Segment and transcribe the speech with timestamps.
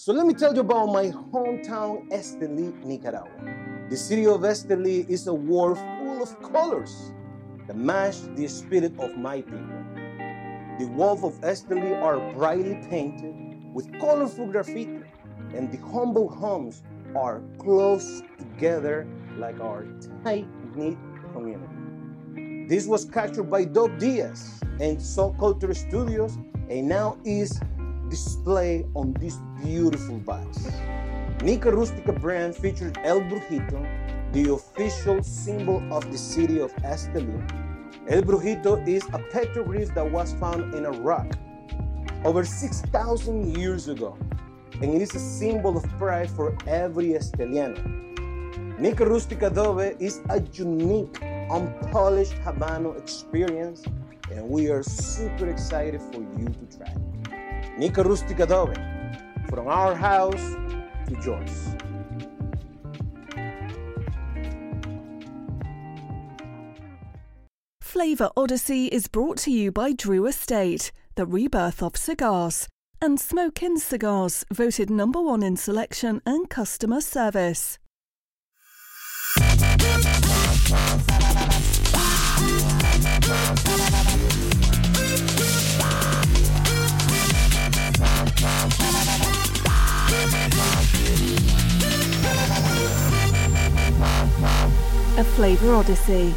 [0.00, 3.88] So let me tell you about my hometown, Esteli, Nicaragua.
[3.90, 7.10] The city of Esteli is a world full of colors
[7.66, 9.82] that match the spirit of my people.
[10.78, 13.34] The walls of Esteli are brightly painted
[13.74, 15.00] with colorful graffiti,
[15.52, 16.84] and the humble homes
[17.16, 19.04] are close together
[19.36, 19.84] like our
[20.22, 20.96] tight-knit
[21.32, 22.68] community.
[22.68, 26.38] This was captured by Dope Diaz and Soul Culture Studios
[26.70, 27.58] and now is
[28.08, 30.70] displayed on this beautiful box.
[31.42, 33.80] Nica Rustica brand features El Brujito,
[34.32, 37.38] the official symbol of the city of Esteli.
[38.08, 41.26] El Brujito is a petroglyph that was found in a rock
[42.24, 44.16] over 6,000 years ago,
[44.80, 47.78] and it is a symbol of pride for every Esteliano.
[48.78, 53.84] Nica Rustica Adobe is a unique, unpolished Habano experience,
[54.30, 57.07] and we are super excited for you to try.
[57.78, 58.74] Nica Rustica Adobe,
[59.48, 60.56] from our house
[61.06, 61.76] to yours.
[67.80, 72.66] Flavor Odyssey is brought to you by Drew Estate, the rebirth of cigars,
[73.00, 77.78] and Smoke Inn Cigars, voted number one in selection and customer service.
[95.18, 96.32] A Flavor Odyssey.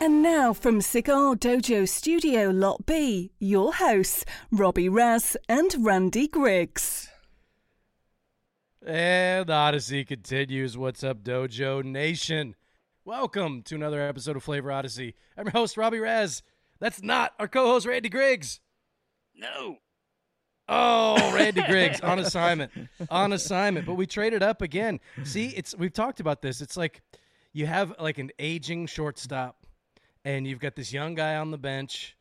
[0.00, 7.08] And now from Cigar Dojo Studio Lot B, your hosts, Robby Raz and Randy Griggs.
[8.86, 10.78] And the Odyssey continues.
[10.78, 12.54] What's up, Dojo Nation?
[13.04, 15.16] Welcome to another episode of Flavor Odyssey.
[15.36, 16.44] I'm your host, Robby Raz.
[16.78, 18.60] That's not our co host, Randy Griggs.
[19.34, 19.78] No.
[20.68, 22.70] Oh, Randy Griggs on assignment.
[23.10, 23.84] On assignment.
[23.84, 25.00] But we traded up again.
[25.24, 26.60] See, it's we've talked about this.
[26.60, 27.02] It's like
[27.56, 29.64] you have like an aging shortstop
[30.26, 32.14] and you've got this young guy on the bench,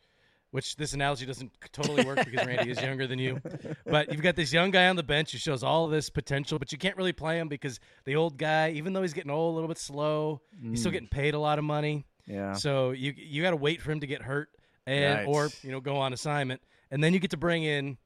[0.51, 3.41] which this analogy doesn't totally work because Randy is younger than you.
[3.85, 6.71] But you've got this young guy on the bench who shows all this potential, but
[6.71, 9.55] you can't really play him because the old guy, even though he's getting old, a
[9.55, 10.93] little bit slow, he's still mm.
[10.93, 12.05] getting paid a lot of money.
[12.25, 12.53] Yeah.
[12.53, 14.49] So you you got to wait for him to get hurt
[14.87, 15.27] and Right.
[15.27, 17.97] or you know go on assignment, and then you get to bring in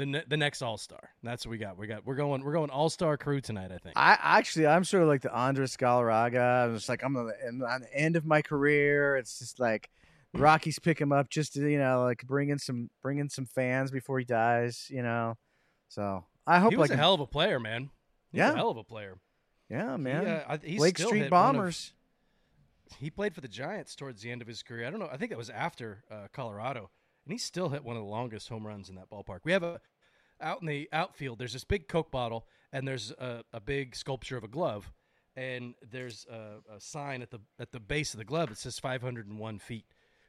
[0.00, 1.10] the ne- the next All Star.
[1.22, 1.76] That's what we got.
[1.76, 3.70] We got we're going we're going All Star crew tonight.
[3.70, 3.92] I think.
[3.96, 6.64] I actually, I'm sort of like the Andres Galarraga.
[6.68, 9.16] I'm just like I'm on the, on the end of my career.
[9.16, 9.90] It's just like
[10.32, 13.44] Rockies pick him up just to you know like bring in some bring in some
[13.44, 14.86] fans before he dies.
[14.90, 15.36] You know,
[15.88, 17.90] so I hope he was like a hell of a player, man.
[18.32, 18.52] He Yeah.
[18.52, 19.18] a hell of a player.
[19.68, 20.26] yeah, He, man.
[20.26, 21.92] uh, he's Lake still Street one of-
[22.98, 24.86] he played for the Giants towards the end of his career.
[24.86, 25.08] I don't know.
[25.12, 26.90] I think that was after uh, Colorado,
[27.30, 29.38] and he still hit one of the longest home runs in that ballpark.
[29.44, 29.80] We have a
[30.40, 31.38] out in the outfield.
[31.38, 34.90] There's this big Coke bottle, and there's a, a big sculpture of a glove,
[35.36, 38.80] and there's a, a sign at the at the base of the glove that says
[38.80, 39.84] 501 feet.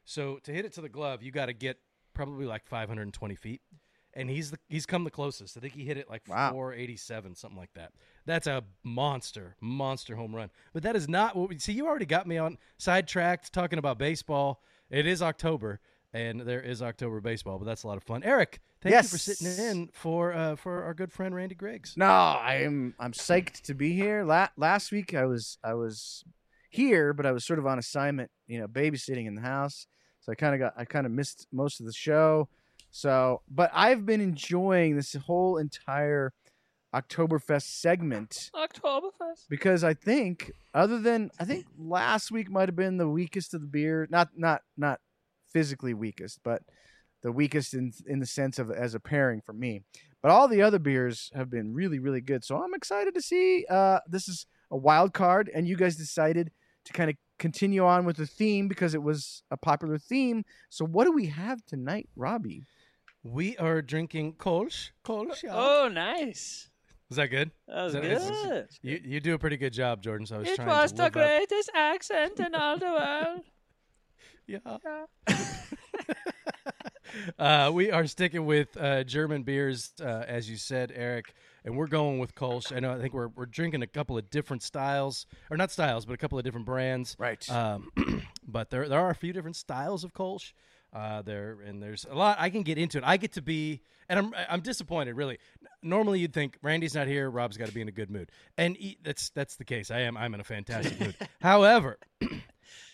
[0.06, 1.80] So to hit it to the glove, you got to get
[2.14, 3.62] probably like 520 feet.
[4.14, 5.58] And he's the he's come the closest.
[5.58, 6.52] I think he hit it like Wow.
[6.52, 7.94] 487, something like that.
[8.28, 10.52] That's a monster, monster home run.
[10.72, 11.74] But that is not what we see.
[11.74, 14.62] You already got me on sidetracked talking about baseball.
[14.92, 15.80] It is October,
[16.14, 18.24] and there is October baseball, but that's a lot of fun.
[18.24, 21.94] Eric, thank you for sitting in for uh, for our good friend Randy Griggs.
[21.96, 24.24] No, I'm I'm psyched to be here.
[24.24, 26.24] La- last week I was I was
[26.70, 29.88] here, but I was sort of on assignment, you know, babysitting in the house.
[30.22, 32.50] So I kind of got I kind of missed most of the show.
[32.92, 36.34] So, but I've been enjoying this whole entire
[36.94, 39.48] Oktoberfest segment Oktoberfest.
[39.50, 43.62] because I think other than I think last week might have been the weakest of
[43.62, 45.00] the beer, not not not
[45.52, 46.62] physically weakest, but
[47.24, 49.84] the weakest in in the sense of as a pairing for me.
[50.22, 52.44] But all the other beers have been really really good.
[52.44, 56.52] So I'm excited to see uh this is a wild card and you guys decided
[56.86, 60.44] to kind of continue on with the theme because it was a popular theme.
[60.70, 62.64] So what do we have tonight, Robby?
[63.24, 64.90] We are drinking Kolsch.
[65.06, 65.52] Kolsch, yeah.
[65.54, 66.70] Oh, nice.
[67.12, 67.52] Is that good?
[67.68, 68.68] That was Is that- is- is- good.
[68.82, 70.26] You you do a pretty good job, Jordan.
[70.26, 72.86] So I was It trying was to the live up- greatest accent in all the
[72.88, 73.42] world.
[74.52, 75.06] Yeah.
[77.40, 81.34] uh, we are sticking with uh, German beers, uh, as you said, Eric,
[81.64, 82.76] and we're going with Kolsch.
[82.76, 82.92] I know.
[82.92, 86.18] I think we're we're drinking a couple of different styles, or not styles, but a
[86.18, 87.16] couple of different brands.
[87.18, 87.50] Right.
[87.50, 87.92] Um,
[88.48, 90.52] but there there are a few different styles of Kolsch.
[90.94, 93.06] Uh, there and there's a lot I can get into it.
[93.06, 95.16] I get to be, and I'm I'm disappointed.
[95.16, 95.38] Really,
[95.82, 98.76] normally you'd think Randy's not here, Rob's got to be in a good mood, and
[98.76, 99.92] he, that's that's the case.
[99.92, 101.16] I am I'm in a fantastic mood.
[101.42, 101.98] However.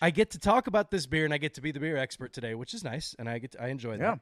[0.01, 2.33] I get to talk about this beer and I get to be the beer expert
[2.33, 4.19] today, which is nice, and I get to, I enjoy that.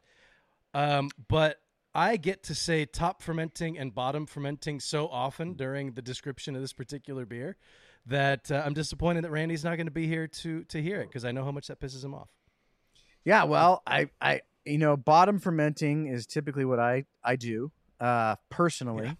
[0.73, 1.57] Um, but
[1.93, 6.61] I get to say top fermenting and bottom fermenting so often during the description of
[6.61, 7.57] this particular beer
[8.05, 11.07] that uh, I'm disappointed that Randy's not going to be here to to hear it
[11.07, 12.29] because I know how much that pisses him off.
[13.23, 18.35] Yeah, well, I, I, you know, bottom fermenting is typically what I, I do, uh,
[18.49, 19.17] personally.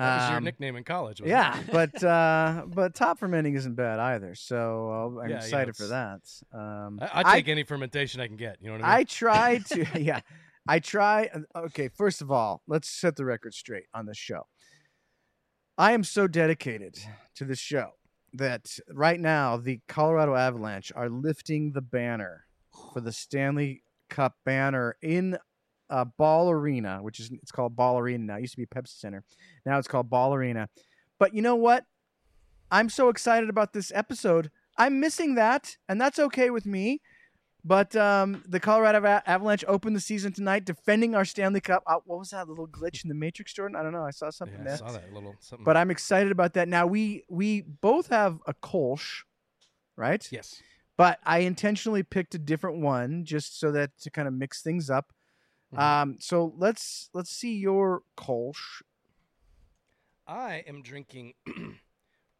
[0.00, 1.20] That was your Um, nickname in college.
[1.20, 4.34] wasn't Yeah, but uh, but top fermenting isn't bad either.
[4.34, 6.20] So uh, I'm Yeah, yeah, excited for that.
[6.52, 8.56] Um, I, I take any fermentation I can get.
[8.60, 9.00] You know what I mean?
[9.00, 10.20] I try to, yeah,
[10.68, 11.30] I try.
[11.54, 14.46] Okay, first of all, let's set the record straight on this show.
[15.78, 16.98] I am so dedicated
[17.36, 17.92] to this show
[18.34, 22.44] that right now the Colorado Avalanche are lifting the banner
[22.92, 25.38] for the Stanley Cup banner in
[25.90, 28.36] uh, Ball Arena, which is it's called Ball Arena now.
[28.36, 29.24] It used to be Pepsi Center.
[29.66, 30.68] Now it's called Ball Arena.
[31.18, 31.84] But you know what?
[32.70, 34.50] I'm so excited about this episode.
[34.78, 37.00] I'm missing that, and that's okay with me.
[37.62, 41.82] But um, the Colorado Ava- Avalanche opened the season tonight, defending our Stanley Cup.
[41.86, 43.76] Uh, what was that little glitch in the Matrix, Jordan?
[43.76, 44.04] I don't know.
[44.04, 45.64] I saw something yeah, I saw that little something.
[45.64, 46.68] But I'm excited about that.
[46.68, 49.24] Now we we both have a Kolsch,
[49.96, 50.26] right?
[50.32, 50.62] yes,
[50.96, 54.88] But I intentionally picked a different one just so that to kind of mix things
[54.88, 55.12] up.
[55.74, 55.78] Mhm.
[55.78, 58.82] Um, so let's let's see your Kolsch.
[60.26, 61.34] I am drinking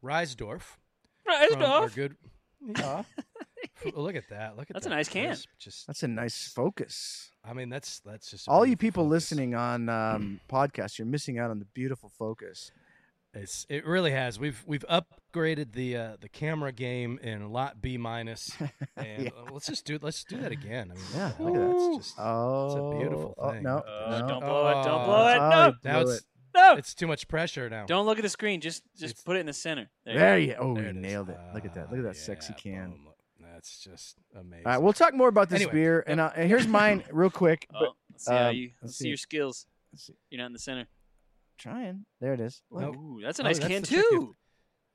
[0.03, 0.61] Reissdorf
[1.27, 1.95] Right, from our off.
[1.95, 2.15] good.
[2.65, 3.03] Yeah.
[3.95, 4.55] look at that!
[4.57, 5.27] Look at That's a nice can.
[5.27, 7.31] crisp, Just, That's a nice focus.
[7.43, 9.11] I mean, that's that's just All you people focus.
[9.11, 12.71] listening on um, podcasts, you're missing out on the beautiful focus.
[13.33, 14.37] It's it really has.
[14.39, 18.51] We've we've upgraded the uh, the camera game in lot B minus,
[18.97, 19.29] and Yeah.
[19.37, 20.91] uh, let's just do let's do that again.
[20.91, 21.91] I mean, Yeah, look hell?
[21.93, 24.27] at It's just Oh, beautiful oh, no, Uh, no.
[24.27, 24.83] don't blow it.
[24.83, 25.05] Don't Oh.
[25.05, 25.37] blow it.
[25.37, 26.23] Oh, No, now it's it.
[26.53, 26.73] no.
[26.73, 27.85] it's too much pressure now.
[27.85, 28.59] Don't look at the screen.
[28.59, 29.89] Just just It's- put it in the center.
[30.03, 31.01] There, There you you Oh, There you it is.
[31.01, 31.37] nailed it.
[31.53, 31.89] Look at that.
[31.89, 32.89] Look at Ah, that sexy can.
[32.91, 33.07] boom.
[33.53, 34.65] That's just amazing.
[34.65, 37.29] All right, we'll talk more about this Anyway, beer, and, uh, and here's mine real
[37.29, 37.67] quick.
[37.71, 39.03] But Oh, let's see how um, you let's let's see.
[39.03, 39.67] see your skills.
[39.93, 40.13] Let's see.
[40.29, 40.87] You're not in the center.
[41.61, 42.05] Trying.
[42.19, 42.61] There it is.
[42.71, 44.35] Look, Ooh, that's a Oh, nice that's can the trick you- too.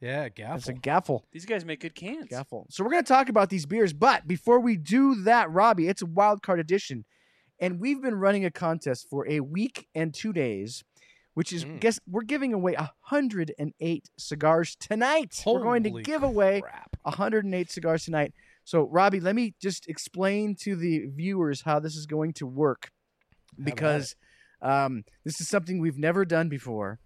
[0.00, 0.80] yeah, That's a Gaffel.
[0.82, 1.20] Gaffel.
[1.32, 2.26] These guys make good cans.
[2.28, 2.66] Gaffel.
[2.70, 6.02] So we're going to talk about these beers, but before we do that, Robby, it's
[6.02, 7.04] a wild card edition,
[7.60, 10.82] and we've been running a contest for a week and two days,
[11.34, 11.80] which is Mm.
[11.80, 15.40] guess we're giving away 108 cigars tonight.
[15.46, 16.96] we're going to Holy give away crap.
[17.04, 18.34] 108 cigars tonight.
[18.64, 22.90] So Robby, let me just explain to the viewers how this is going to work,
[23.58, 24.16] at because
[24.66, 26.98] um, this is something we've never done before,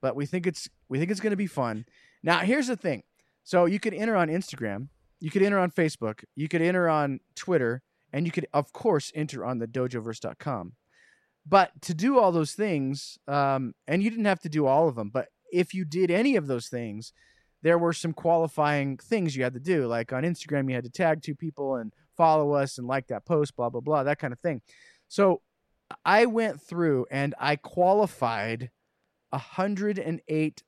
[0.00, 1.84] but we think it's we think it's going to be fun.
[2.22, 3.02] Now, here's the thing.
[3.42, 7.18] So you could enter on Instagram, you could enter on Facebook, you could enter on
[7.34, 10.74] Twitter, and you could of course enter on the dojoverse.com.
[11.44, 14.94] But to do all those things, um, and you didn't have to do all of
[14.94, 17.12] them, but if you did any of those things,
[17.62, 19.88] there were some qualifying things you had to do.
[19.88, 23.26] Like on Instagram, you had to tag two people and follow us and like that
[23.26, 24.62] post, blah, blah, blah, that kind of thing.
[25.08, 25.42] So
[26.04, 28.70] I went through and I qualified
[29.30, 30.62] 108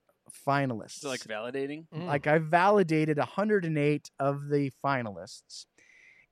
[0.46, 1.00] finalists.
[1.00, 1.86] So like validating.
[1.94, 2.06] Mm.
[2.06, 5.66] Like I validated 108 of the finalists.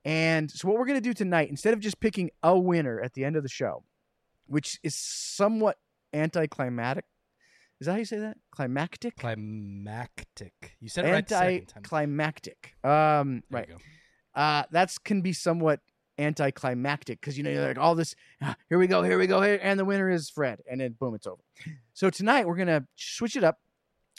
[0.03, 3.13] And so what we're going to do tonight, instead of just picking a winner at
[3.13, 3.83] the end of the show,
[4.47, 5.77] which is somewhat
[6.13, 7.05] anticlimactic.
[7.79, 8.37] Is that how you say that?
[8.51, 9.15] Climactic?
[9.17, 10.75] climactic.
[10.79, 11.77] You said it right second time.
[11.77, 12.75] Anticlimactic.
[12.83, 13.69] Um, There right.
[13.69, 13.81] you go.
[14.39, 15.79] Uh, that's can be somewhat
[16.17, 18.15] anticlimactic because you know you're like all this.
[18.41, 20.95] "Ah, here we go, here we go, here, and the winner is Fred, and then
[20.99, 21.41] boom, it's over.
[21.93, 23.59] So tonight we're gonna switch it up.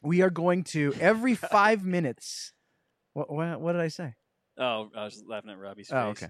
[0.02, 2.52] We are going to every five minutes.
[3.12, 4.14] What, what, what did I say?
[4.58, 5.96] Oh, I was laughing at Robby's face.
[5.96, 6.28] Oh, okay.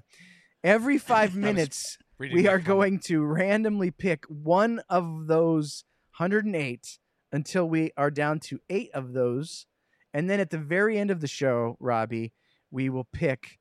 [0.65, 5.85] Every five minutes, we are going to randomly pick one of those
[6.19, 6.99] 108
[7.33, 9.67] until we are down to eight of those.
[10.13, 12.33] And then at the very end of the show, Robby,
[12.71, 13.59] we will pick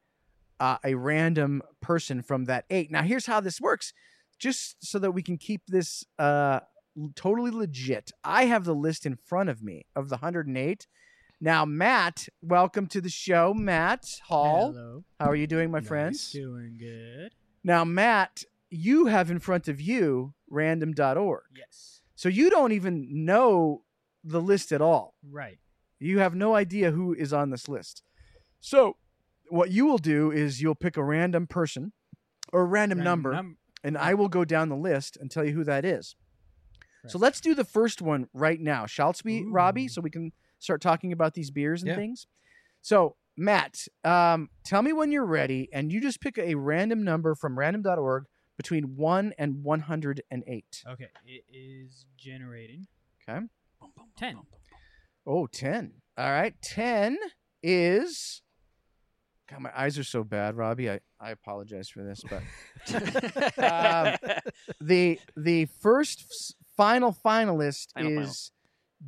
[0.62, 2.92] uh, a random person from that eight.
[2.92, 3.94] Now, here's how this works
[4.38, 6.60] just so that we can keep this uh,
[7.16, 8.12] totally legit.
[8.24, 10.88] I have the list in front of me of the 108.
[11.42, 13.56] Now, Matt, welcome to the show.
[13.56, 14.72] Matt Hall.
[14.72, 15.04] Hello.
[15.20, 15.80] How are you doing, my?
[15.80, 16.32] Nice.
[16.32, 17.34] Doing good.
[17.64, 21.44] Now, Matt, you have in front of you random.org.
[21.56, 22.02] Yes.
[22.16, 23.82] So you don't even know
[24.24, 25.16] the list at all.
[25.28, 25.58] Right.
[25.98, 28.04] You have no idea who is on this list.
[28.60, 28.98] So
[29.52, 31.94] what you will do is you'll pick a random person
[32.54, 35.44] or a random, Random number, num- and I will go down the list and tell
[35.44, 36.16] you who that is.
[37.08, 38.86] So let's do the first one right now.
[38.86, 41.96] Shall we, Robby, so we can start talking about these beers and Yeah.
[41.96, 42.28] things?
[42.82, 47.34] So, Matt, um, tell me when you're ready, and you just pick a random number
[47.34, 50.84] from random.org between 1 and 108.
[50.88, 51.10] Okay.
[51.26, 52.88] It is generating
[53.28, 53.40] Okay.
[53.40, 54.36] Boom, boom, boom, 10.
[54.36, 54.80] boom, boom, boom.
[55.26, 55.94] Oh, 10.
[56.18, 56.54] All right.
[56.62, 57.18] 10
[57.64, 58.42] is
[59.52, 60.90] God, my eyes are so bad, Robby.
[60.90, 62.42] I, I apologize for this, but
[63.58, 64.16] Um,
[64.82, 68.24] the the first final finalist Final, final.
[68.24, 68.52] is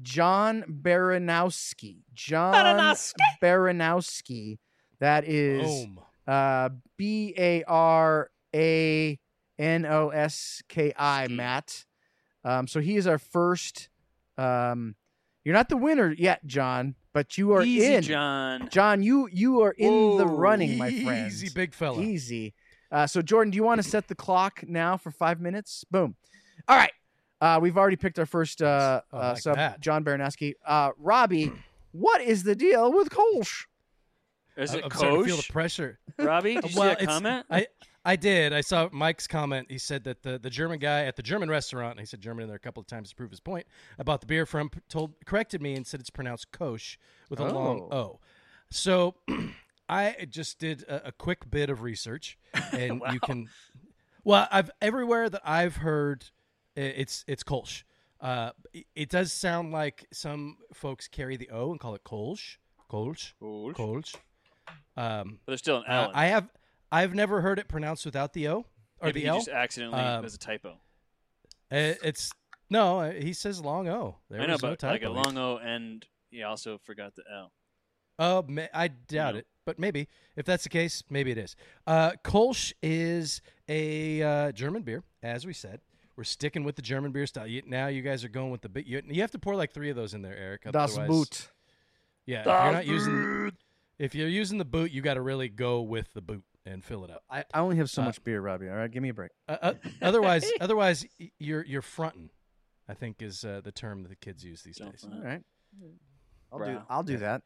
[0.02, 2.00] John Baranowski.
[2.14, 3.14] John Baranowski.
[3.42, 4.58] Baranowski.
[5.00, 5.88] That is
[6.28, 9.20] uh, B A R A
[9.58, 11.28] N O S K I.
[11.30, 11.86] Matt.
[12.44, 13.88] Um, so he is our first.
[14.38, 14.96] Um,
[15.46, 18.02] you're not the winner yet, John, but you are Easy, in.
[18.02, 18.70] John.
[18.70, 21.28] John, you you are in the running, my friend.
[21.28, 22.02] Easy, big fella.
[22.02, 22.54] Easy.
[22.92, 25.84] Uh, so, Jordan, do you want to set the clock now for five minutes?
[25.90, 26.16] Boom.
[26.68, 26.92] All right.
[27.42, 29.80] Uh, we've already picked our first uh, Oh, uh, like sub, that.
[29.80, 30.54] John Baranowski.
[30.66, 31.52] Uh, Robby,
[31.92, 33.66] what is the deal with Kolsch?
[34.56, 36.00] Is it I'm starting to feel the pressure.
[36.20, 37.46] Robby, did you well, see that comment?
[37.50, 37.68] I
[38.06, 38.52] I did.
[38.52, 39.72] I saw Mike's comment.
[39.72, 42.48] He said that the, the German guy at the German restaurant, he said German in
[42.50, 43.66] there a couple of times to prove his point
[43.98, 46.98] about the beer from told corrected me and said it's pronounced Kosh
[47.30, 47.98] with a long Oh.
[47.98, 48.20] O.
[48.70, 49.16] So
[49.90, 52.38] I just did a, a quick bit of research,
[52.74, 53.48] and you can.
[54.26, 56.26] Well, I've everywhere that I've heard,
[56.76, 57.84] it's it's Kolsch.
[58.20, 62.58] Uh, it- it does sound like some folks carry the O and call it Kolsch,
[62.90, 63.76] Kolsch, Kosh.
[63.76, 64.16] Kolsch.
[64.98, 66.10] Um, But there's still an uh, L.
[66.10, 66.48] in I have
[66.94, 68.58] I've never heard it pronounced without the O
[69.00, 69.38] or Maybe the he L.
[69.38, 70.74] just accidentally Um, was a typo.
[71.72, 72.32] Uh, It's
[72.70, 74.18] no, uh, he says long O.
[74.30, 77.24] There I know, was no but like a long O, and he also forgot the
[77.32, 77.52] L.
[78.20, 79.40] Oh, ma- I doubt No.
[79.40, 81.56] it, but maybe if that's the case, maybe it is.
[81.88, 85.82] Uh, Kolsch is a uh, German beer, as we said.
[86.16, 87.48] We're sticking with the German beer style.
[87.48, 88.86] You, now you guys are going with the bit.
[88.86, 90.72] You, you have to pour like three of those in there, Eric.
[90.72, 91.50] Das Boot.
[92.28, 93.52] Yeah, if you're not using,
[93.98, 97.04] if you're using the boot, you got to really go with the boot and fill
[97.04, 97.24] it up.
[97.30, 98.70] I, I only have so Uh, much beer, Robbie.
[98.70, 99.32] All right, give me a break.
[99.48, 101.06] Uh, uh, otherwise, otherwise,
[101.40, 102.30] you're you're fronting.
[102.88, 105.02] I think is uh, the term that the kids use these Don't days.
[105.02, 105.16] front.
[105.16, 105.42] All right.
[106.52, 106.82] I'll do.
[106.90, 107.42] I'll do that.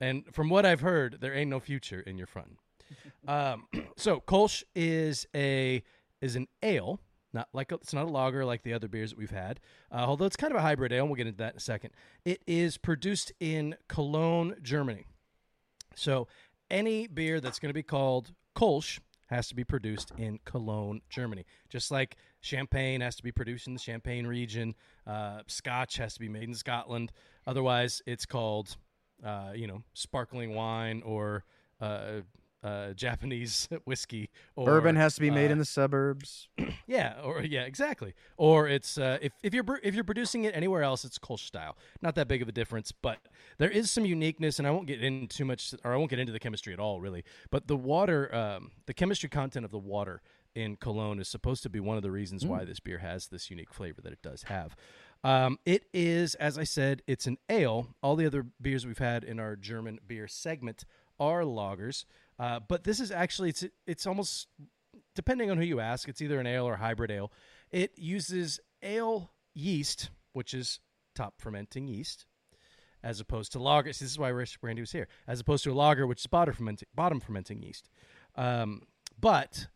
[0.00, 2.56] And from what I've heard, there ain't no future in your fronting.
[3.28, 3.66] Um,
[3.98, 5.82] so Kolsch is a
[6.22, 7.00] is an ale,
[7.34, 9.60] not like a, it's not a lager like the other beers that we've had.
[9.92, 11.60] Uh, although it's kind of a hybrid ale, and we'll get into that in a
[11.60, 11.90] second.
[12.24, 15.04] It is produced in Cologne, Germany.
[15.94, 16.28] So
[16.70, 21.44] any beer that's going to be called Kolsch has to be produced in Cologne, Germany.
[21.68, 24.74] Just like champagne has to be produced in the Champagne region,
[25.06, 27.12] uh, Scotch has to be made in Scotland.
[27.46, 28.76] Otherwise, it's called,
[29.24, 31.44] uh, you know, sparkling wine or
[31.80, 32.22] uh,
[32.62, 34.30] uh, Japanese whiskey.
[34.56, 36.48] Or, Bourbon has to be made uh, in the suburbs.
[36.86, 38.14] yeah, or yeah, exactly.
[38.36, 41.76] Or it's uh, if if you're if you're producing it anywhere else, it's Kolsch style.
[42.02, 43.18] Not that big of a difference, but
[43.58, 46.18] there is some uniqueness, and I won't get into too much, or I won't get
[46.18, 47.24] into the chemistry at all, really.
[47.50, 50.22] But the water, um, the chemistry content of the water
[50.54, 53.50] in Cologne is supposed to be one of the reasons why this beer has this
[53.50, 54.74] unique flavor that it does have.
[55.22, 57.88] Um, it is, as I said, it's an ale.
[58.02, 60.84] All the other beers we've had in our German beer segment
[61.18, 62.04] are lagers,
[62.38, 64.48] uh, but this is actually it's it's almost
[65.14, 67.32] depending on who you ask, it's either an ale or hybrid ale.
[67.72, 70.80] It uses ale yeast, which is
[71.14, 72.26] top fermenting yeast,
[73.02, 73.88] as opposed to lager.
[73.88, 76.54] This is why wish Randy was here, as opposed to a lager, which is bottom
[76.54, 77.88] fermenting, bottom fermenting yeast.
[78.36, 78.82] Um,
[79.20, 79.66] but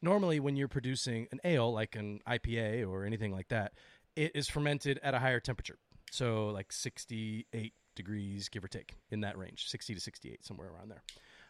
[0.00, 3.72] normally, when you're producing an ale, like an IPA or anything like that,
[4.16, 5.78] it is fermented at a higher temperature.
[6.10, 10.88] So, like 68 degrees, give or take, in that range, 60 to 68, somewhere around
[10.88, 11.02] there.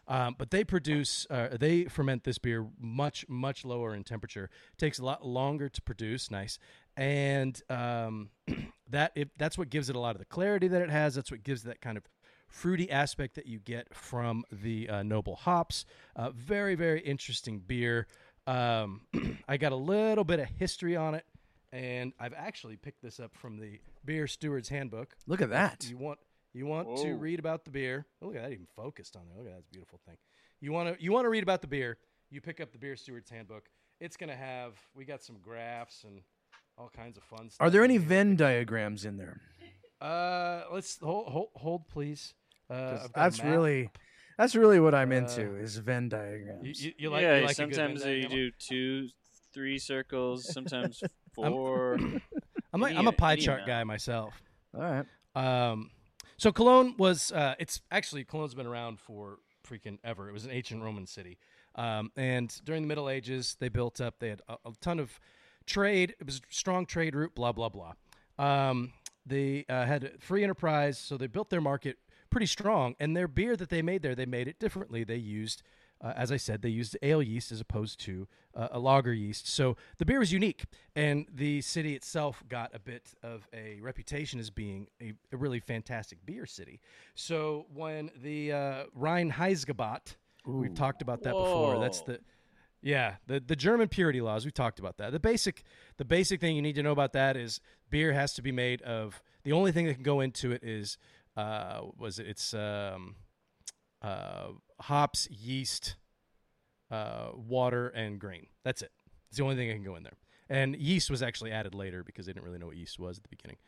[0.08, 4.48] Um, but they produce, uh, they ferment this beer much, much lower in temperature.
[4.78, 6.30] takes a lot longer to produce.
[6.30, 6.58] Nice,
[6.96, 8.30] and um,
[8.90, 11.14] that it, that's what gives it a lot of the clarity that it has.
[11.14, 12.04] That's what gives that kind of
[12.48, 15.84] fruity aspect that you get from the uh, noble hops.
[16.16, 18.06] Uh, very, very interesting beer.
[18.46, 19.02] Um,
[19.48, 21.26] I got a little bit of history on it,
[21.70, 25.14] and I've actually picked this up from the Beer Steward's Handbook.
[25.26, 25.86] Look at that.
[25.88, 26.18] You want
[26.52, 28.06] you want to read about the beer.
[28.22, 29.36] Oh, look at that, even focused on there.
[29.38, 30.16] Look at that beautiful thing.
[30.60, 31.98] You want to you want to read about the beer.
[32.30, 33.68] You pick up the Beer Steward's Handbook.
[34.00, 36.20] It's gonna have we got some graphs and
[36.76, 37.66] all kinds of fun stuff.
[37.66, 38.02] Are there any here.
[38.02, 39.40] Venn diagrams in there?
[40.00, 42.34] Uh, let's hold hold, hold please.
[42.70, 43.90] Uh, 'Cause I've got a that's really
[44.36, 46.80] that's really what I'm Uh, into is Venn diagrams.
[46.80, 49.08] You, you, you like, yeah, you like sometimes you do two,
[49.52, 51.02] three circles, sometimes
[51.34, 51.98] four.
[52.72, 53.68] I'm like Any- I'm a pie chart amount.
[53.68, 54.40] guy myself.
[54.74, 55.06] All right.
[55.34, 55.90] Um,
[56.38, 60.28] so Cologne was uh, it's actually Cologne's been around for freaking ever.
[60.28, 61.38] It was an ancient Roman city,
[61.74, 64.18] um, and during the Middle Ages they built up.
[64.18, 65.20] They had a, a ton of
[65.66, 66.14] trade.
[66.18, 67.34] It was a strong trade route.
[67.34, 67.92] Blah blah blah.
[68.38, 68.92] Um,
[69.26, 71.98] they uh, had free enterprise, so they built their market
[72.30, 72.94] pretty strong.
[72.98, 75.04] And their beer that they made there, they made it differently.
[75.04, 75.62] They used
[76.00, 79.48] uh, as I said, they used ale yeast as opposed to uh, a lager yeast.
[79.48, 80.64] So the beer was unique,
[80.94, 85.60] and the city itself got a bit of a reputation as being a, a really
[85.60, 86.80] fantastic beer city.
[87.14, 90.16] So when the uh, Reinheitsgebot
[90.48, 91.78] We've talked about that before.
[91.78, 92.20] That's the
[92.80, 94.44] yeah, the the German purity laws.
[94.44, 95.12] We've talked about that.
[95.12, 95.62] The basic
[95.96, 98.80] the basic thing you need to know about that is beer has to be made
[98.82, 100.96] of the only thing that can go into it is
[101.36, 103.16] uh was it it's um
[104.02, 104.48] uh
[104.80, 105.96] hops, yeast,
[106.90, 108.46] uh water and grain.
[108.64, 108.90] That's it.
[109.28, 110.16] It's the only thing that can go in there.
[110.50, 113.22] And yeast was actually added later because they didn't really know what yeast was at
[113.24, 113.58] the beginning.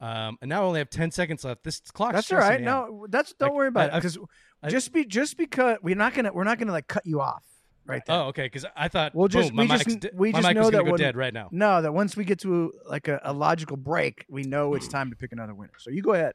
[0.00, 1.62] Um, and now I only have ten seconds left.
[1.62, 2.12] This clock.
[2.14, 2.60] That's all right.
[2.60, 4.18] No, that's don't Like, worry about I- it because
[4.68, 7.44] just be just because we're not gonna we're not gonna like cut you off
[7.84, 8.16] right there.
[8.16, 8.44] Oh, okay.
[8.46, 10.92] Because I thought We'll just- boom, my we just- di- we just know that go
[10.92, 11.48] when- dead right now.
[11.52, 15.10] No, that once we get to like a, a logical break, we know it's time
[15.10, 15.74] to pick another winner.
[15.76, 16.32] So you go ahead.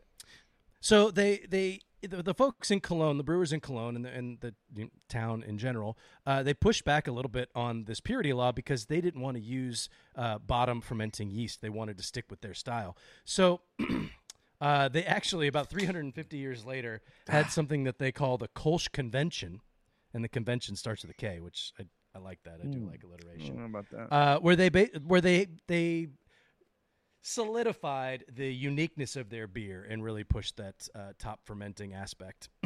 [0.82, 4.40] So they they the, the folks in Cologne, the brewers in Cologne, and the, and
[4.42, 8.52] the town in general, uh, they pushed back a little bit on this purity law
[8.52, 11.62] because they didn't want to use uh, bottom fermenting yeast.
[11.62, 12.98] They wanted to stick with their style.
[13.24, 13.62] So.
[14.62, 19.60] Uh, they actually, about 350 years later, had something that they call the Kolsch Convention,
[20.14, 21.84] and the convention starts with a K, which I,
[22.16, 22.62] I like that.
[22.64, 23.62] I do like alliteration.
[23.66, 24.14] about that.
[24.14, 26.08] uh, where they ba- where they they
[27.26, 32.50] solidified the uniqueness of their beer and really pushed that uh, top fermenting aspect.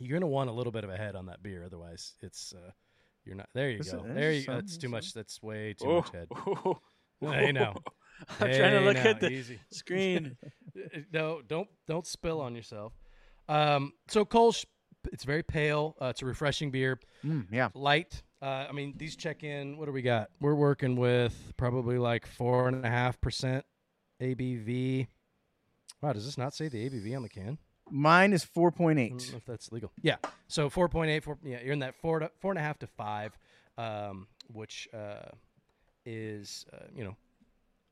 [0.00, 2.70] you're gonna want a little bit of a head on that beer, otherwise it's uh,
[3.24, 3.48] you're not.
[3.54, 3.98] There you This go.
[4.04, 4.54] is- There you go.
[4.54, 5.12] That's too much.
[5.12, 6.28] That's way too Oh, much head.
[7.20, 7.74] Hey now.
[8.40, 9.58] I'm trying to look now, at the easy.
[9.70, 10.36] screen.
[11.12, 12.92] no, don't don't spill on yourself.
[13.48, 14.64] Um, so Kolsch,
[15.12, 15.94] it's very pale.
[16.00, 17.68] Uh, it's a refreshing beer, Mm, yeah.
[17.74, 18.22] light.
[18.42, 19.78] Uh, I mean, these check in.
[19.78, 20.30] What do we got?
[20.40, 23.64] We're working with probably like four and a half percent
[24.20, 25.06] ABV.
[26.00, 27.58] Wow, does this not say the ABV on the can?
[27.88, 29.12] Mine is four point eight.
[29.12, 29.92] I don't know if that's legal.
[30.02, 30.16] Yeah.
[30.48, 33.38] So 4.8, four, yeah, you're in that four to four and a half to five,
[33.78, 35.30] um, which uh,
[36.04, 37.16] is uh, you know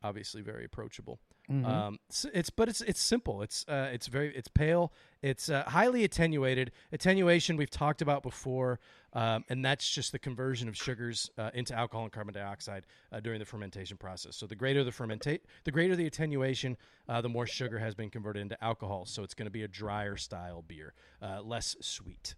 [0.02, 1.20] obviously very approachable.
[1.50, 1.66] Mm-hmm.
[1.66, 1.98] Um,
[2.32, 3.42] it's but it's it's simple.
[3.42, 4.92] It's uh, it's very it's pale.
[5.20, 6.70] It's uh, highly attenuated.
[6.92, 8.78] Attenuation we've talked about before,
[9.14, 13.18] um, and that's just the conversion of sugars uh, into alcohol and carbon dioxide uh,
[13.18, 14.36] during the fermentation process.
[14.36, 16.76] So the greater the fermentate, the greater the attenuation,
[17.08, 19.04] uh, the more sugar has been converted into alcohol.
[19.06, 22.36] So it's going to be a drier style beer, uh, less sweet.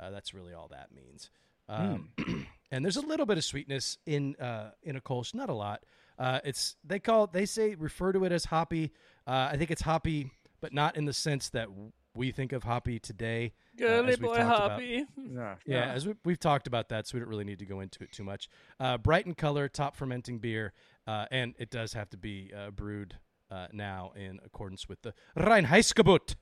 [0.00, 1.28] Uh, that's really all that means.
[1.68, 2.10] Um,
[2.70, 5.82] and there's a little bit of sweetness in uh, in a Kolsch, not a lot.
[6.18, 8.92] Uh, it's they call they say refer to it as hoppy.
[9.26, 11.68] Uh, I think it's hoppy, but not in the sense that
[12.14, 13.52] we think of hoppy today.
[13.76, 14.70] uh, Girly as we've boy talked about.
[14.72, 15.04] hoppy.
[15.16, 15.54] Yeah.
[15.66, 18.04] Yeah, as we, we've talked about that, so we don't really need to go into
[18.04, 18.48] it too much.
[18.78, 20.72] Uh, bright in color, top fermenting beer,
[21.08, 23.18] uh, and it does have to be uh, brewed
[23.50, 26.36] uh, now in accordance with the Reinheitsgebot.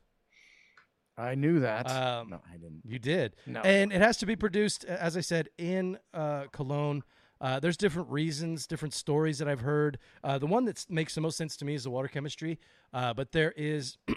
[1.17, 1.91] I knew that.
[1.91, 2.83] Um, no, I didn't.
[2.85, 3.37] You did.
[3.47, 3.61] No.
[3.61, 7.03] And it has to be produced, uh, as I said, in uh, Cologne.
[7.43, 9.99] Uh, there's different reasons, different stories that I've heard.
[10.23, 12.59] Uh, the one that makes the most sense to me is the water chemistry.
[12.95, 13.99] Uh, but there is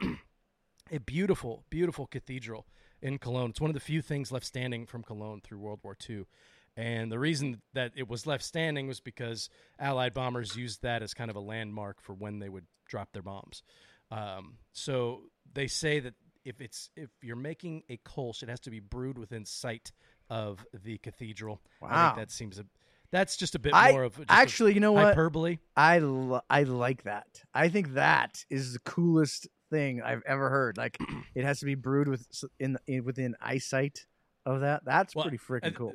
[0.91, 2.67] a beautiful, beautiful cathedral
[3.01, 3.49] in Cologne.
[3.49, 6.25] It's one of the few things left standing from Cologne through World War II.
[6.77, 11.13] And the reason that it was left standing was because Allied bombers used that as
[11.13, 13.63] kind of a landmark for when they would drop their bombs.
[14.11, 18.69] Um, so they say that if it's if you're making a Kolsch, it has to
[18.69, 19.91] be brewed within sight
[20.29, 21.59] of the cathedral.
[21.81, 22.13] I Wow.
[22.13, 22.65] think that seems a
[23.15, 25.06] that's just a bit I more of actually, you know what?
[25.06, 25.60] hyperbole.
[25.75, 27.28] I lo- I like that.
[27.54, 30.78] I think that is the coolest thing I've ever heard.
[30.78, 30.97] Like
[31.36, 32.28] it has to be brewed with
[32.60, 34.06] in, in within eyesight
[34.45, 34.84] of that.
[34.84, 35.93] That's Well, pretty freaking cool.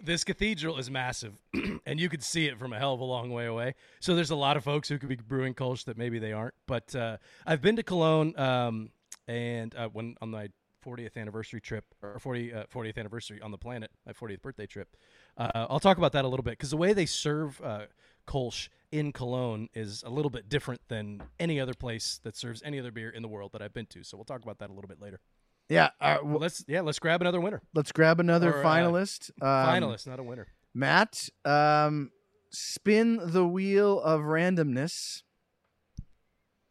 [0.00, 1.34] This cathedral is massive,
[1.86, 3.74] and you could see it from a hell of a long way away.
[4.00, 6.54] So there's a lot of folks who could be brewing Kolsch that maybe they aren't.
[6.68, 8.90] But uh, I've been to Cologne, um,
[9.26, 10.50] and uh, when on my
[10.84, 14.96] 40th anniversary trip or 40 uh, 40th anniversary on the planet, my 40th birthday trip.
[15.36, 17.86] Uh, I'll talk about that a little bit because the way they serve uh,
[18.26, 22.78] Kolsch in Cologne is a little bit different than any other place that serves any
[22.78, 24.04] other beer in the world that I've been to.
[24.04, 25.20] So we'll talk about that a little bit later.
[25.68, 25.90] Yeah.
[26.00, 27.62] Uh, Well, well, let's yeah, let's grab another winner.
[27.74, 29.30] let's grab another or, uh, finalist.
[29.40, 29.48] Um,
[29.82, 30.46] Finalist, not a winner.
[30.74, 32.10] Matt, um,
[32.50, 35.22] spin the wheel of randomness.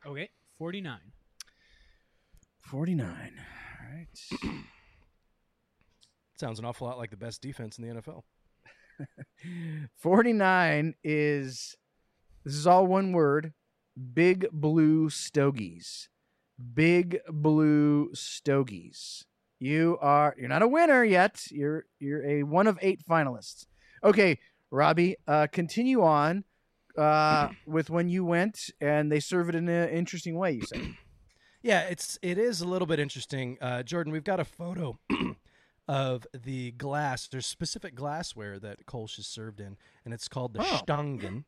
[0.06, 1.00] Okay, 49.
[2.62, 3.08] 49.
[3.10, 3.16] All
[3.94, 4.08] right.
[6.40, 8.24] Sounds an awful lot like the best defense in the NFL.
[9.98, 11.76] 49 is
[12.44, 13.54] this is all one word
[14.14, 16.10] big blue stogies.
[16.74, 19.26] Big blue stogies.
[19.60, 21.46] You are you're not a winner yet.
[21.50, 23.66] You're you're a one of eight finalists.
[24.04, 24.40] Okay
[24.74, 26.44] robby uh continue on
[26.98, 30.82] uh with when you went and they serve it in an interesting way you say
[31.64, 33.58] Yeah, it's it is a little bit interesting.
[33.62, 35.00] Uh, Jordan, we've got a photo
[35.88, 37.28] of the glass.
[37.28, 40.82] There's specific glassware that Kolsch is served in, and it's called the Oh.
[40.86, 41.46] Stangen.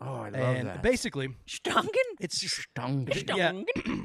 [0.00, 1.88] oh i love and that basically, Stangen?
[2.20, 3.36] it's just Stangen.
[3.36, 3.94] yeah.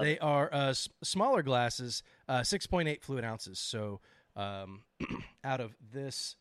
[0.00, 0.18] They it.
[0.22, 3.58] are uh, s- smaller glasses, uh, 6.8 fluid ounces.
[3.58, 4.00] So
[4.36, 4.82] Um,
[5.44, 6.36] out of this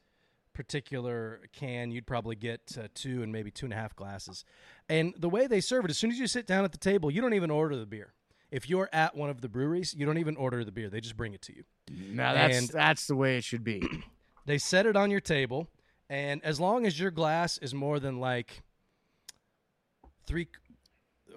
[0.53, 4.45] particular can, you'd probably get uh, two and maybe two and a half glasses.
[4.87, 7.09] And the way they serve it, as soon as you sit down at the table,
[7.09, 8.13] you don't even order the beer.
[8.51, 11.15] If you're at one of the breweries, you don't even order the beer; they just
[11.17, 11.63] bring it to you.
[11.91, 13.81] Now that's And- that's the way it should be.
[14.45, 15.67] They set it on your table,
[16.09, 18.63] and as long as your glass is more than like
[20.25, 20.47] three,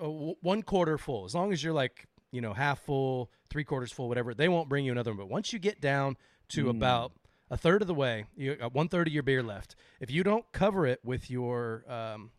[0.00, 3.92] uh, one quarter full, as long as you're like you know half full, three quarters
[3.92, 5.18] full, whatever, they won't bring you another one.
[5.18, 6.16] But once you get down
[6.50, 7.12] to about
[7.50, 9.76] a third of the way, you got one third of your beer left.
[10.00, 12.30] If you don't cover it with your um,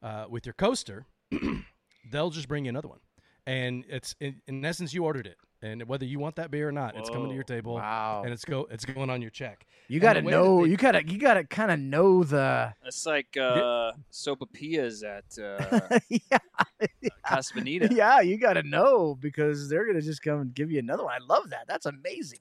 [0.00, 1.06] uh, with your coaster,
[2.10, 3.00] they'll just bring you another one.
[3.46, 6.72] And it's in, in essence, you ordered it, and whether you want that beer or
[6.72, 8.22] not, it's coming to your table, Wow.
[8.24, 9.66] and it's go it's going on your check.
[9.88, 10.64] You And got to the way that know.
[10.64, 11.04] they- You got to.
[11.08, 12.72] You got to kind of know the.
[12.84, 16.38] It's like uh, sopapillas at uh, yeah,
[17.26, 17.88] Casa Bonita.
[17.92, 18.20] yeah.
[18.20, 21.12] You got to know because they're gonna just come and give you another one.
[21.14, 21.64] I love that.
[21.66, 22.38] That's amazing.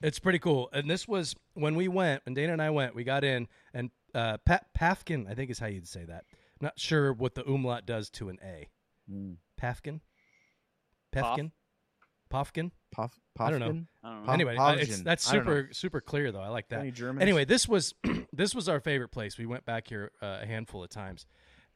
[0.00, 0.68] It's pretty cool.
[0.72, 3.90] And this was when we went, when Dana and I went, we got in, and
[4.14, 6.24] uh, Pat Pafkin, I think is how you'd say that.
[6.60, 8.68] not sure what the umlaut does to an A.
[9.60, 10.00] Pafkin?
[11.22, 11.38] Pof?
[11.38, 11.50] Pefkin?
[12.30, 12.70] Pofkin?
[12.92, 13.18] Puff.
[13.38, 13.82] I don't know.
[14.02, 14.32] I don't know.
[14.32, 15.52] Anyway, it's, that's I don't know.
[15.52, 16.40] super super clear though.
[16.40, 16.80] I like that.
[16.80, 17.22] Any Germans?
[17.22, 17.94] Anyway, this was
[18.32, 19.38] this was our favorite place.
[19.38, 21.26] We went back here uh, a handful of times,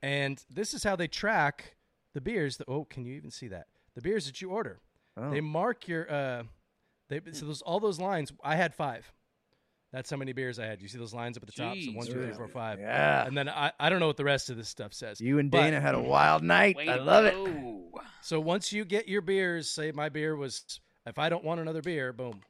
[0.03, 1.77] and this is how they track
[2.15, 2.57] the beers.
[2.57, 4.81] That oh, can you even see that the beers that you order?
[5.17, 5.31] Oh.
[5.31, 6.43] They mark your uh,
[7.09, 8.33] they so those all those lines.
[8.43, 9.13] I had five.
[9.93, 10.81] That's how many beers I had.
[10.81, 11.77] You see those lines up at the top?
[11.77, 12.79] So one, two, three, four, five.
[12.79, 13.27] Yeah.
[13.27, 15.21] And then I, I don't know what the rest of this stuff says.
[15.21, 16.77] You and But- Dana had a wild night.
[16.79, 17.35] I love it.
[18.23, 20.65] So once you get your beers, say my beer was,
[21.07, 22.41] if I don't want another beer, boom,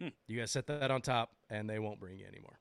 [0.00, 0.08] Hmm.
[0.26, 2.58] you gotta set that on top, and they won't bring you anymore.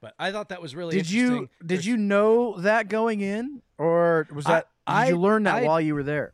[0.00, 3.62] But I thought that was really Did you did There's- you know that going in,
[3.76, 6.32] or was I- that did you I- learn that I- while you were there?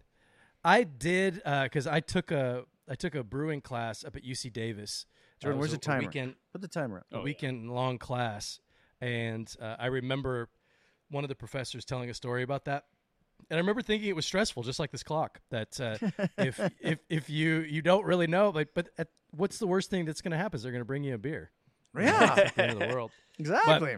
[0.65, 5.05] I did because I took a I took a brewing class up at UC Davis.
[5.45, 6.01] Jordan, where's the timer?
[6.07, 7.07] Weekend, Put the timer up.
[7.13, 7.25] a Oh, yeah.
[7.25, 8.61] weekend long class,
[9.01, 10.49] and uh, I remember
[11.11, 12.85] one of the professors telling a story about that.
[13.51, 15.41] And I remember thinking it was stressful, just like this clock.
[15.51, 15.99] That uh,
[16.39, 20.05] if if if you you don't really know, like, but at, what's the worst thing
[20.05, 20.57] that's going to happen?
[20.57, 21.51] Is they're going to bring you a beer.
[21.99, 23.11] Yeah, the end of the world.
[23.39, 23.97] exactly.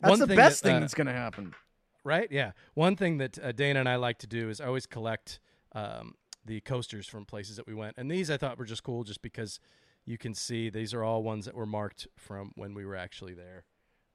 [0.00, 1.54] That's one the best that, thing uh, that's going to happen.
[2.02, 2.26] right?
[2.30, 2.52] Yeah.
[2.74, 5.38] One thing that uh, Dana and I like to do is I always collect
[5.74, 9.04] um, the coasters from places that we went, and these I thought were just cool,
[9.04, 9.60] just because
[10.04, 13.34] you can see these are all ones that were marked from when we were actually
[13.34, 13.64] there.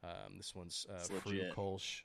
[0.03, 1.55] Um, this one's uh, Früh legit.
[1.55, 2.01] Kolsch.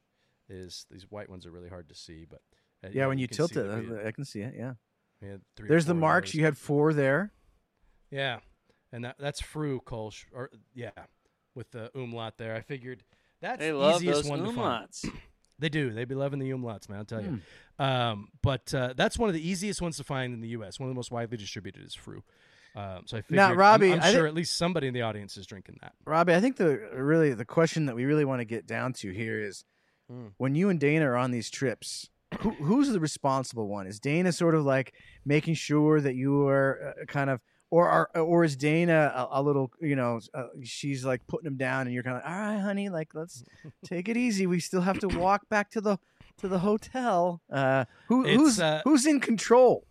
[0.48, 2.40] Is these white ones are really hard to see, but
[2.84, 4.54] uh, Yeah, when you, can tilt it, that I, can see it.
[4.58, 4.74] Yeah.
[5.56, 6.30] three There's the marks.
[6.30, 6.34] those.
[6.34, 7.32] You had four there.
[8.10, 8.40] Yeah,
[8.92, 10.90] and that that's Früh Kolsch, or yeah,
[11.54, 12.54] with the umlaut there.
[12.54, 13.04] I figured
[13.40, 14.88] that's They the love easiest those one to find.
[14.90, 15.08] umlauts.
[15.58, 15.90] They do.
[15.90, 16.98] They be loving the umlauts, man.
[16.98, 17.40] I'll tell you.
[17.78, 17.82] Hmm.
[17.84, 20.80] Um, but uh, that's one of the easiest ones to find in the U.S.
[20.80, 22.22] One of the most widely distributed is Früh.
[22.74, 25.02] Um, so I figured, Now, I'm- Robby, I'm, sure thi- at least somebody in the
[25.02, 25.92] audience is drinking that.
[26.06, 29.10] Robby, I think the really the question that we really want to get down to
[29.12, 29.64] here is
[30.10, 30.32] Mm.
[30.36, 33.86] when you and Dana are on these trips, who, who's the responsible one?
[33.86, 38.10] Is Dana sort of like making sure that you are uh, kind of, or are,
[38.18, 41.94] or is Dana a, a little, you know, uh, she's like putting him down, and
[41.94, 43.44] you're kind of, all right, honey, like let's
[43.84, 44.46] take it easy.
[44.46, 45.98] We still have to walk back to the
[46.38, 47.40] to the hotel.
[47.50, 49.84] Uh, who, who's uh, who's in control?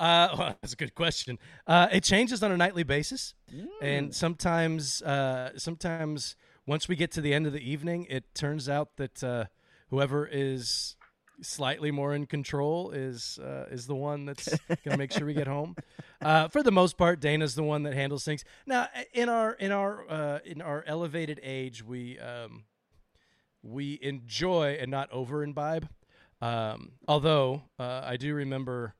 [0.00, 1.38] Uh, well, that's a good question.
[1.66, 3.66] Uh, it changes on a nightly basis, Mm.
[3.82, 6.36] and sometimes, uh, sometimes
[6.66, 9.44] once we get to the end of the evening, it turns out that uh,
[9.90, 10.96] whoever is
[11.42, 15.34] slightly more in control is uh, is the one that's going to make sure we
[15.34, 15.74] get home.
[16.20, 18.44] Uh, for the most part, Dana's the one that handles things.
[18.66, 22.64] Now, in our in our uh, in our elevated age, we um,
[23.62, 25.88] we enjoy and not over imbibe.
[26.42, 28.94] Um, although uh, I do remember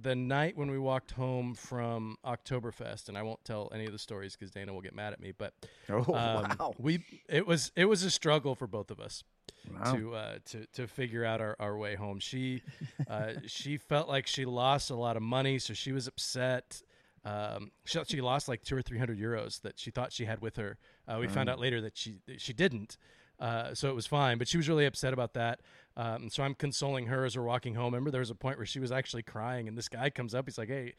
[0.00, 3.98] the night when we walked home from Oktoberfest, and I won't tell any of the
[3.98, 5.32] stories because Dana will get mad at me.
[5.36, 5.54] But
[5.88, 6.74] Oh um, wow!
[6.78, 9.22] we it was it was a struggle for both of us
[9.70, 9.92] Wow.
[9.94, 12.18] to uh, to to figure out our, our way home.
[12.20, 12.62] She
[13.08, 16.82] uh, she felt like she lost a lot of money, so she was upset.
[17.24, 20.40] Um, she, she lost like two or three hundred euros that she thought she had
[20.40, 20.78] with her.
[21.06, 22.96] Uh, we found out later that she she didn't.
[23.38, 25.60] Uh, so it was fine, but she was really upset about that.
[26.00, 27.92] Um, so I'm consoling her as we're walking home.
[27.92, 30.46] Remember, there was a point where she was actually crying, and this guy comes up.
[30.46, 30.94] He's like, "Hey,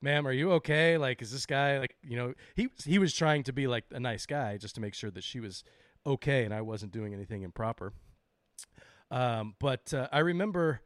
[0.00, 0.96] ma'am, are you okay?
[0.96, 3.98] Like, is this guy like, you know, he he was trying to be like a
[3.98, 5.64] nice guy just to make sure that she was
[6.06, 7.92] okay and I wasn't doing anything improper.
[9.10, 10.82] Um, but uh, I remember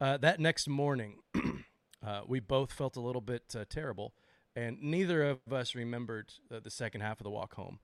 [0.00, 1.18] uh, that next morning,
[2.06, 4.14] uh, we both felt a little bit uh, terrible,
[4.56, 7.78] and neither of us remembered uh, the second half of the walk home.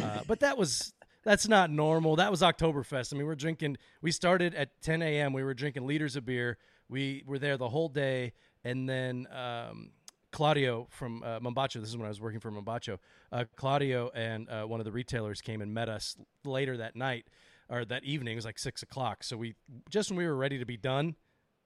[0.00, 2.16] Uh, but that was that's not normal.
[2.16, 3.12] That was Oktoberfest.
[3.12, 3.76] I mean, we're drinking.
[4.02, 5.32] We started at 10 a.m.
[5.32, 6.58] We were drinking liters of beer.
[6.88, 8.32] We were there the whole day,
[8.64, 9.90] and then um,
[10.32, 11.74] Claudio from uh, Mombacho.
[11.80, 12.98] This is when I was working for Mombacho.
[13.30, 17.26] Uh, Claudio and uh, one of the retailers came and met us later that night
[17.68, 18.32] or that evening.
[18.32, 19.22] It was like six o'clock.
[19.22, 19.54] So we
[19.88, 21.14] just when we were ready to be done,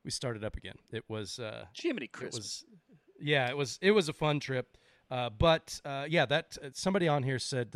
[0.05, 0.77] we started up again.
[0.93, 2.37] It was uh, Jiminy it Christmas.
[2.37, 2.64] was
[3.21, 4.77] yeah, it was it was a fun trip.
[5.11, 7.73] Uh, but uh, yeah, that uh, somebody on here said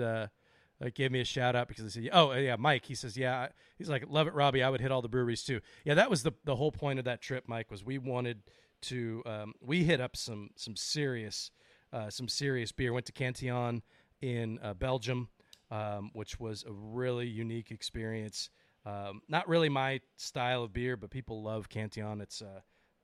[0.85, 3.49] uh, gave me a shout out because they said, "Oh yeah, Mike." He says, "Yeah."
[3.77, 4.63] He's like, "Love it, Robby.
[4.63, 7.05] I would hit all the breweries too." Yeah, that was the the whole point of
[7.07, 7.71] that trip, Mike.
[7.71, 8.43] Was we wanted
[8.83, 11.51] to um, we hit up some some serious
[11.93, 12.93] uh, some serious beer.
[12.93, 13.83] Went to Cantillon
[14.21, 15.29] in uh, Belgium,
[15.71, 18.51] um, which was a really unique experience.
[18.87, 22.21] Um, not really my style of beer, but people love Cantillon.
[22.21, 22.61] It's uh,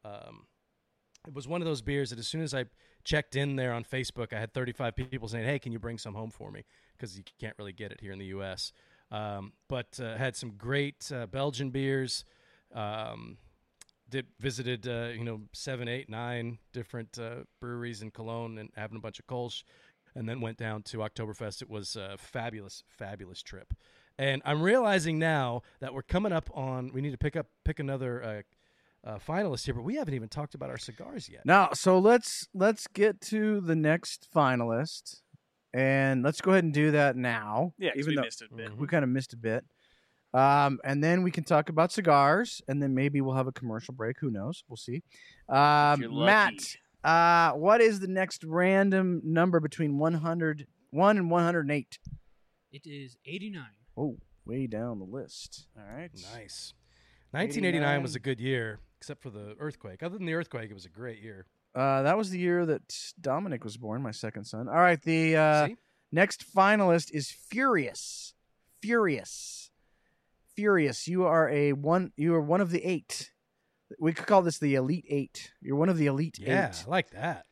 [0.09, 0.47] um,
[1.27, 2.67] it was one of those beers that as soon as I
[3.03, 6.15] checked in there on Facebook, I had 35 people saying, "Hey, can you bring some
[6.15, 8.73] home for me?" Because you can't really get it here in the U.S.
[9.11, 12.25] Um, but uh, had some great uh, Belgian beers.
[12.75, 13.39] Um,
[14.11, 18.97] did visited uh, you know seven, eight, nine different uh, breweries in Cologne and having
[18.97, 19.65] a bunch of Kolsch,
[20.15, 21.63] and then went down to Oktoberfest.
[21.63, 23.73] It was a fabulous, fabulous trip.
[24.17, 26.93] And I'm realizing now that we're coming up on.
[26.93, 28.45] We need to pick up pick another
[29.05, 31.43] uh, uh, finalist here, but we haven't even talked about our cigars yet.
[31.45, 35.21] Now, so let's let's get to the next finalist,
[35.73, 37.73] and let's go ahead and do that now.
[37.79, 38.77] Yeah, even we though missed a bit.
[38.77, 39.65] we kind of missed a bit.
[40.33, 43.95] Um, and then we can talk about cigars, and then maybe we'll have a commercial
[43.95, 44.17] break.
[44.19, 44.65] Who knows?
[44.69, 45.03] We'll see.
[45.49, 51.99] Um, Matt, uh, what is the next random number between 100, 1 and 108?
[52.73, 53.65] It is 89.
[53.97, 55.69] Oh, way down the list.
[55.79, 56.11] All right.
[56.35, 56.75] Nice.
[57.31, 60.03] 1989 was a good year, except for the earthquake.
[60.03, 61.45] Other than the earthquake, it was a great year.
[61.75, 64.67] Uh, that was the year that Dominic was born, my second son.
[64.67, 65.01] All right.
[65.03, 65.69] The uh,
[66.11, 68.33] Next finalist is Furious.
[68.81, 69.71] Furious.
[70.57, 71.07] Furious.
[71.07, 72.13] You are a one.
[72.17, 73.31] You are one of the eight.
[73.99, 75.53] We could call this the elite eight.
[75.61, 76.85] You're one of the elite Yeah, eight.
[76.87, 77.45] I like that.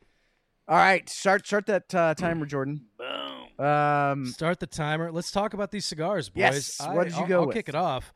[0.69, 1.07] All right.
[1.11, 2.87] Start start that uh, timer, Jordan.
[2.97, 3.67] Boom.
[3.67, 5.13] Um, Start the timer.
[5.13, 6.41] Let's talk about these cigars, boys.
[6.41, 7.57] Yes, I, what did you I'll- go I'll with?
[7.57, 8.15] kick it off.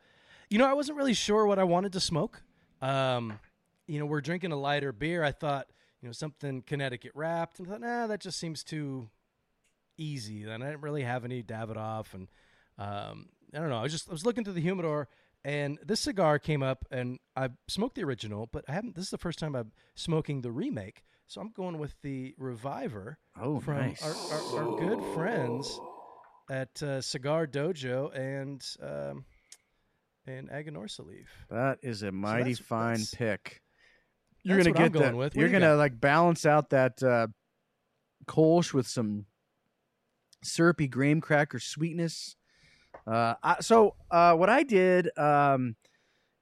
[0.49, 2.41] You know, I wasn't really sure what I wanted to smoke.
[2.81, 3.39] Um,
[3.87, 5.23] you know, we're drinking a lighter beer.
[5.23, 5.67] I thought,
[6.01, 9.09] you know, something Connecticut wrapped, and I thought, nah, that just seems too
[9.97, 10.43] easy.
[10.43, 12.27] And I didn't really have any Davidoff, and
[12.77, 13.79] um, I don't know.
[13.79, 15.07] I was just I was looking through the humidor,
[15.43, 18.95] and this cigar came up, and I smoked the original, but I haven't.
[18.95, 23.17] This is the first time I'm smoking the remake, so I'm going with the Reviver
[23.39, 24.03] oh, from nice.
[24.03, 25.79] our, our, our good friends
[26.49, 29.25] at uh, Cigar Dojo and um,
[30.27, 31.27] and Aganorsa Leaf.
[31.49, 33.61] That is a mighty that's- fine that's- pick.
[34.43, 35.15] You're gonna get going that.
[35.15, 35.33] with.
[35.33, 35.77] What You're you gonna got?
[35.77, 37.27] like balance out that uh,
[38.27, 39.25] Kolsch with some
[40.43, 42.35] syrupy graham cracker sweetness.
[43.05, 45.75] Uh, I, so uh, what I did um,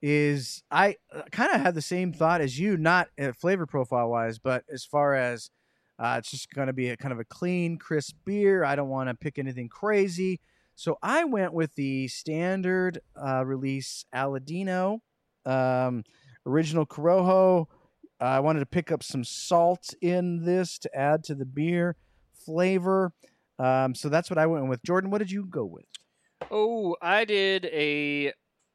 [0.03, 0.97] is I
[1.31, 4.85] kind of had the same thought as you, not uh, flavor profile wise, but as
[4.85, 5.49] far as
[5.97, 8.63] uh, it's just going to be a kind of a clean, crisp beer.
[8.63, 10.39] I don't want to pick anything crazy.
[10.75, 14.99] So I went with the standard uh, release Aladino,
[15.45, 16.03] um,
[16.45, 17.67] original Corojo.
[18.19, 21.95] I wanted to pick up some salt in this to add to the beer
[22.45, 23.13] flavor.
[23.57, 24.83] Um, so that's what I went with.
[24.83, 25.85] Jordan, what did you go with?
[26.51, 28.33] Oh, I did a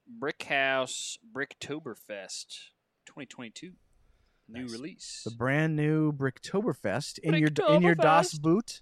[0.08, 2.46] Brick House Bricktoberfest
[3.06, 3.72] 2022
[4.48, 8.40] new release The brand new Bricktoberfest in your in your Bricktoberfest.
[8.40, 8.80] boot.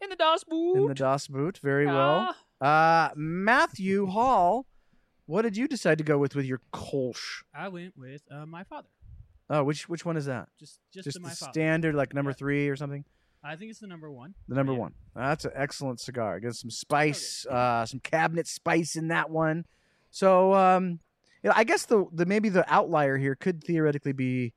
[0.00, 0.76] in the Das Boot.
[0.76, 2.28] In the Das boot, very well.
[2.30, 4.64] Ah, Uh, Matthew Hall,
[5.26, 7.42] what did you decide to go with with your Kolsch?
[7.54, 8.88] I went with uh, my father.
[9.50, 10.48] Oh, which which one is that?
[10.58, 12.36] Just just, Just the my standard, like number Yeah.
[12.36, 13.04] three or something.
[13.42, 14.34] I think it's the number one.
[14.48, 14.78] The number Yeah.
[14.78, 14.94] one.
[15.14, 16.40] That's an excellent cigar.
[16.40, 19.66] Get some spice, uh, some cabinet spice in that one.
[20.10, 21.00] So, um,
[21.42, 24.54] you know, I guess the the maybe the outlier here could theoretically be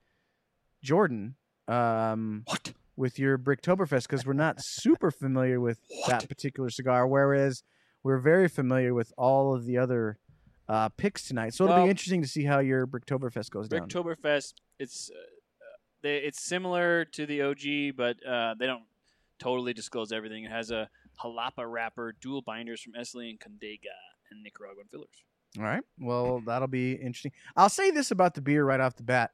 [0.81, 1.35] Jordan.
[1.67, 2.73] Um, What?
[2.95, 7.63] with your Bricktoberfest because we're not super familiar with that particular cigar, whereas
[8.07, 10.17] we're very familiar with all of the other
[10.69, 11.53] uh, picks tonight.
[11.53, 13.87] So it'll Well- be interesting to see how your Bricktoberfest goes down.
[13.89, 14.53] Bricktoberfest.
[14.79, 15.15] It's uh,
[16.01, 18.83] they, it's similar to the OG, but uh, they don't
[19.39, 20.45] totally disclose everything.
[20.45, 20.89] It has a
[21.21, 23.95] Jalapa wrapper, dual binders from Esteli and Condega,
[24.31, 25.23] and Nicaraguan fillers.
[25.57, 25.83] All right.
[25.99, 27.31] Well, that'll be interesting.
[27.55, 29.31] I'll say this about the beer right off the bat,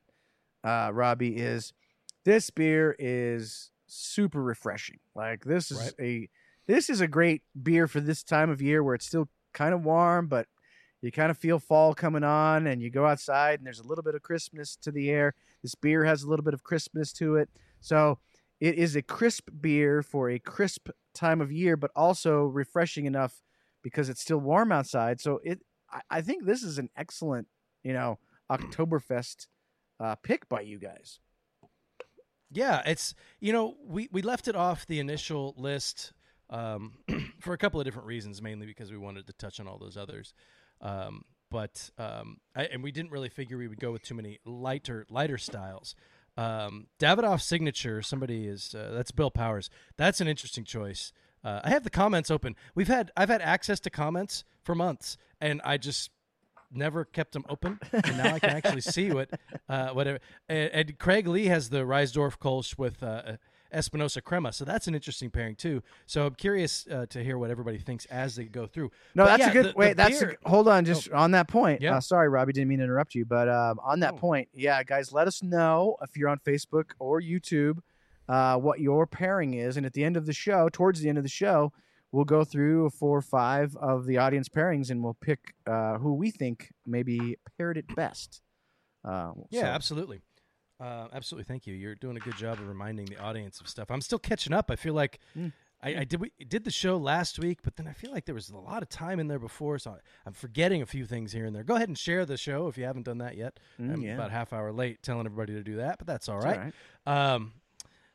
[0.63, 1.73] uh, Robby, is
[2.25, 4.99] this beer is super refreshing.
[5.15, 5.93] Like this is Right.
[5.99, 6.29] a
[6.67, 9.83] this is a great beer for this time of year where it's still kind of
[9.83, 10.47] warm, but
[11.01, 14.03] you kind of feel fall coming on and you go outside and there's a little
[14.03, 15.35] bit of crispness to the air.
[15.61, 17.49] This beer has a little bit of crispness to it.
[17.81, 18.19] So
[18.61, 23.41] it is a crisp beer for a crisp time of year, but also refreshing enough
[23.83, 25.19] because it's still warm outside.
[25.19, 25.59] So it
[26.09, 27.47] I, think this is an excellent,
[27.83, 28.17] you know,
[28.51, 29.47] Oktoberfest
[29.99, 31.19] uh, pick by you guys.
[32.51, 36.13] Yeah, it's you know we we left it off the initial list
[36.53, 36.93] um,
[37.39, 39.97] for a couple of different reasons, mainly because we wanted to touch on all those
[39.97, 40.33] others.
[40.79, 44.39] Um, but um, I, and we didn't really figure we would go with too many
[44.45, 45.95] lighter lighter styles.
[46.37, 48.01] Um, Davidoff signature.
[48.01, 49.69] Somebody is uh, that's Bill Powers.
[49.97, 51.11] That's an interesting choice.
[51.43, 52.55] Uh, I have the comments open.
[52.75, 56.11] We've had I've had access to comments for months, and I just
[56.71, 59.29] never kept them open, and now I can actually see what
[59.69, 60.19] uh, whatever.
[60.49, 63.33] And, and Craig Lee has the Reissdorf Kolsch with uh,
[63.73, 65.81] Espinosa Crema, so that's an interesting pairing too.
[66.05, 68.91] So I'm curious uh, to hear what everybody thinks as they go through.
[69.15, 69.65] No, But that's yeah, a good.
[69.65, 70.85] the- the wait, that's a, beer- hold on.
[70.85, 71.81] Just on that point.
[71.81, 71.97] Yeah.
[71.97, 74.17] Uh, sorry, Robby, didn't mean to interrupt you, but um, on that Oh.
[74.17, 77.79] point, yeah, guys, let us know if you're on Facebook or YouTube
[78.29, 81.17] uh, what your pairing is, and at the end of the show, towards the end
[81.17, 81.71] of the show,
[82.13, 86.13] we'll go through four or five of the audience pairings, and we'll pick uh, who
[86.13, 88.41] we think maybe paired it best.
[89.03, 90.21] Uh, Yeah, so- absolutely.
[90.83, 91.45] Uh, absolutely.
[91.45, 91.73] Thank you.
[91.73, 93.89] You're doing a good job of reminding the audience of stuff.
[93.89, 94.69] I'm still catching up.
[94.69, 95.53] I feel like Mm.
[95.85, 98.35] I, I did we did the show last week, but then I feel like there
[98.35, 101.45] was a lot of time in there before, so I'm forgetting a few things here
[101.45, 101.63] and there.
[101.65, 103.59] Go ahead and share the show if you haven't done that yet.
[103.79, 104.13] Mm, I'm yeah.
[104.13, 106.51] about a half hour late telling everybody to do that, but that's all It's all
[107.05, 107.33] right.
[107.33, 107.53] Um,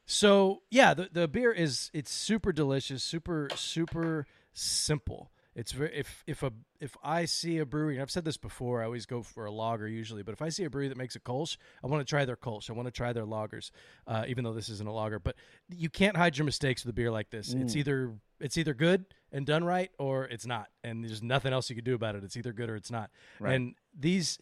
[0.07, 5.31] so yeah, the the beer is it's super delicious, super super simple.
[5.59, 8.81] It's very if if a if I see a brewery, and I've said this before,
[8.81, 11.17] I always go for a lager usually, but if I see a brewery that makes
[11.17, 12.71] a Kolsch, I want to try their Kolsch.
[12.71, 13.73] I want to try their lagers,
[14.07, 15.19] uh, even though this isn't a lager.
[15.19, 15.35] But
[15.69, 17.53] you can't hide your mistakes with a beer like this.
[17.53, 17.79] It's Mm.
[17.79, 21.75] either it's either good and done right, or it's not, and there's nothing else you
[21.75, 22.23] can do about it.
[22.23, 23.11] It's either good or it's not.
[23.41, 23.55] Right.
[23.55, 24.39] And these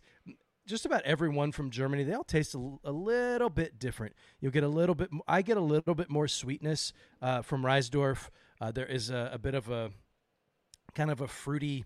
[0.66, 4.14] just about everyone from Germany, they all taste a little bit different.
[4.40, 5.08] You'll get a little bit.
[5.26, 8.28] I get a little bit more sweetness uh, from Reissdorf.
[8.60, 9.92] Uh, there is a, a bit of a
[10.96, 11.84] kind of a fruity.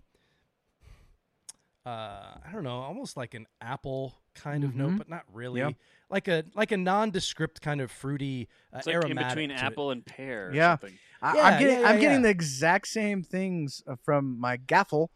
[1.84, 4.98] Uh, I don't know, almost like an apple kind of note, Mhm.
[4.98, 5.60] but not really.
[5.60, 5.70] Yeah.
[6.10, 9.58] Like a like a nondescript kind of fruity uh, It's like in between to it.
[9.62, 10.48] apple and pear.
[10.48, 10.72] Or Yeah.
[10.78, 10.98] something.
[11.22, 12.22] I, Yeah, I'm getting yeah, yeah, I'm getting yeah.
[12.22, 15.08] the exact same things uh, from my Gaffel.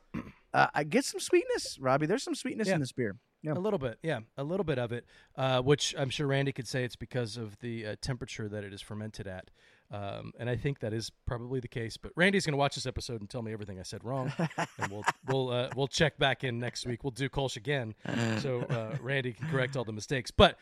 [0.54, 2.06] Uh, I get some sweetness, Robby.
[2.06, 2.74] There's some sweetness Yeah.
[2.74, 3.16] in this beer.
[3.44, 3.52] Yeah.
[3.52, 5.04] A little bit, yeah, a little bit of it,
[5.36, 8.72] uh, which I'm sure Randy could say it's because of the uh, temperature that it
[8.72, 9.50] is fermented at,
[9.90, 11.98] um, and I think that is probably the case.
[11.98, 14.32] But Randy's going to watch this episode and tell me everything I said wrong,
[14.78, 17.04] and we'll we'll uh, we'll check back in next week.
[17.04, 17.94] We'll do Kolsch again,
[18.38, 20.30] so uh, Randy can correct all the mistakes.
[20.30, 20.58] But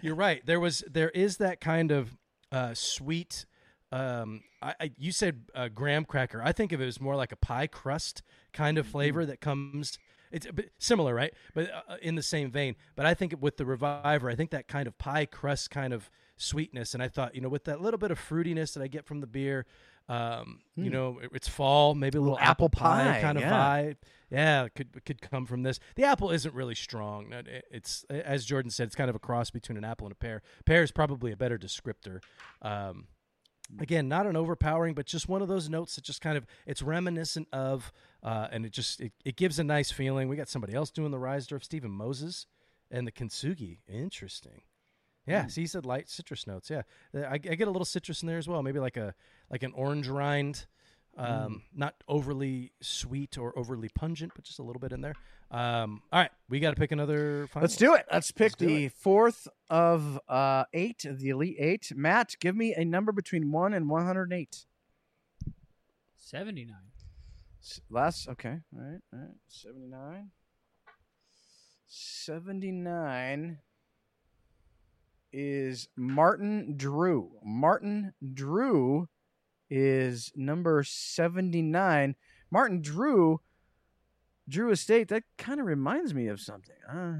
[0.00, 0.40] you're right.
[0.46, 2.16] There was there is that kind of
[2.50, 3.44] uh, sweet.
[3.92, 6.40] Um, I, I you said uh, graham cracker.
[6.42, 8.22] I think of it as more like a pie crust
[8.54, 9.98] kind of flavor that comes.
[10.34, 11.32] It's a bit similar, right?
[11.54, 12.76] But uh, in the same vein.
[12.96, 16.10] But I think with the reviver, I think that kind of pie crust kind of
[16.36, 16.92] sweetness.
[16.94, 19.20] And I thought, you know, with that little bit of fruitiness that I get from
[19.20, 19.64] the beer,
[20.08, 22.40] um, you know, it- it's fall, maybe a little, Hmm.
[22.42, 23.52] Little apple pie, pie, kind of yeah.
[23.52, 23.96] vibe.
[24.30, 25.78] Yeah, could could come from this.
[25.94, 27.32] The apple isn't really strong.
[27.32, 30.16] It- It's as Jordan said, it's kind of a cross between an apple and a
[30.16, 30.42] pear.
[30.66, 32.20] Pear is probably a better descriptor.
[32.60, 33.06] Um,
[33.78, 36.82] again not an overpowering but just one of those notes that just kind of it's
[36.82, 40.28] reminiscent of uh, and it just it, it gives a nice feeling.
[40.28, 42.46] We got somebody else doing the Reissdorf Stephen Moses
[42.90, 43.78] and the Kintsugi.
[43.88, 44.62] Interesting.
[45.26, 46.70] Yeah see he said light citrus notes.
[46.70, 46.82] Yeah
[47.14, 48.62] I, I get a little citrus in there as well.
[48.62, 49.14] Maybe like a
[49.50, 50.66] like an orange rind
[51.16, 55.14] um, not overly sweet or overly pungent but just a little bit in there
[55.50, 57.78] um, all right we got to pick another Let's finalist.
[57.78, 58.06] do it.
[58.12, 61.92] Let's pick Let's do the fourth of uh, eight, of the Elite Eight.
[61.94, 64.66] Matt, give me a number between one and one hundred eight.
[66.16, 66.74] 79.
[67.88, 70.30] Last, okay, all right, all right, seventy nine.
[71.86, 73.58] Seventy nine
[75.32, 77.32] is Martin Drew.
[77.42, 79.08] Martin Drew
[79.76, 82.14] is number seventy nine.
[82.48, 83.40] Martin Drew,
[84.48, 85.08] Drew Estate.
[85.08, 86.76] That kind of reminds me of something.
[86.88, 87.16] Uh,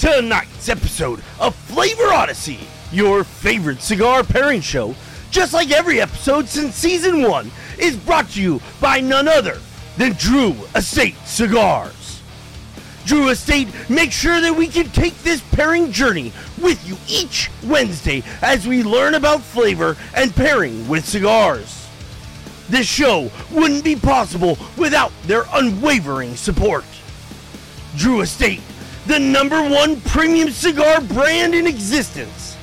[0.00, 2.58] Tonight's episode of Flavor Odyssey,
[2.90, 4.96] your favorite cigar pairing show,
[5.30, 9.58] just like every episode since season one, is brought to you by none other
[9.96, 12.20] than Drew Estate Cigars.
[13.04, 18.22] Drew Estate makes sure that we can take this pairing journey with you each Wednesday
[18.42, 21.88] as we learn about flavor and pairing with cigars.
[22.68, 26.84] This show wouldn't be possible without their unwavering support.
[27.96, 28.60] Drew Estate,
[29.06, 32.56] the number one premium cigar brand in existence.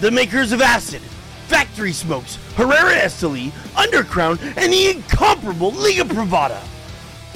[0.00, 1.00] The makers of Acid,
[1.46, 6.60] Factory Smokes, Herrera Esteli, Undercrown, and the incomparable Liga Privada.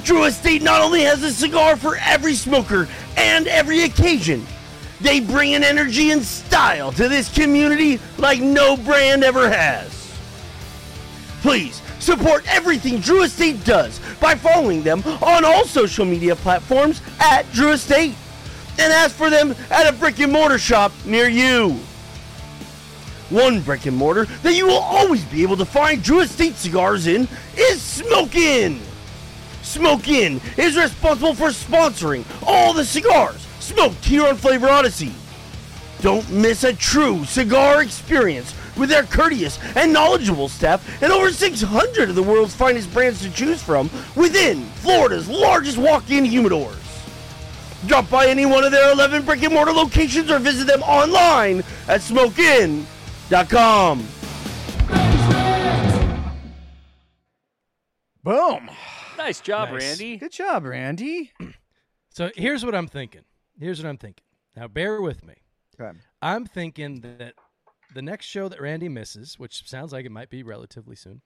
[0.03, 2.87] Drew Estate not only has a cigar for every smoker
[3.17, 4.45] and every occasion,
[4.99, 10.11] they bring an energy and style to this community like no brand ever has.
[11.41, 17.51] Please support everything Drew Estate does by following them on all social media platforms at
[17.51, 18.15] Drew Estate
[18.77, 21.79] and ask for them at a brick and mortar shop near you.
[23.31, 27.07] One brick and mortar that you will always be able to find Drew Estate cigars
[27.07, 28.81] in is Smoke Inn.
[29.61, 35.13] Smoke Inn is responsible for sponsoring all the cigars smoked here on Flavor Odyssey.
[36.01, 42.09] Don't miss a true cigar experience with their courteous and knowledgeable staff and over 600
[42.09, 46.75] of the world's finest brands to choose from within Florida's largest walk-in humidors.
[47.87, 51.59] Drop by any one of their 11 brick and mortar locations or visit them online
[51.87, 52.87] at smokeinn.com.
[58.23, 58.69] Boom.
[59.17, 59.81] Nice job, Nice.
[59.83, 60.17] Randy.
[60.17, 61.31] Good job, Randy.
[62.13, 63.21] So here's what I'm thinking.
[63.57, 64.25] Here's what I'm thinking.
[64.57, 65.35] Now bear with me.
[65.79, 65.97] Okay.
[66.21, 67.35] I'm thinking that
[67.95, 71.21] the next show that Randy misses, which sounds like it might be relatively soon,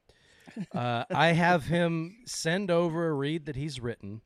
[0.76, 4.22] uh, I have him send over a read that he's written,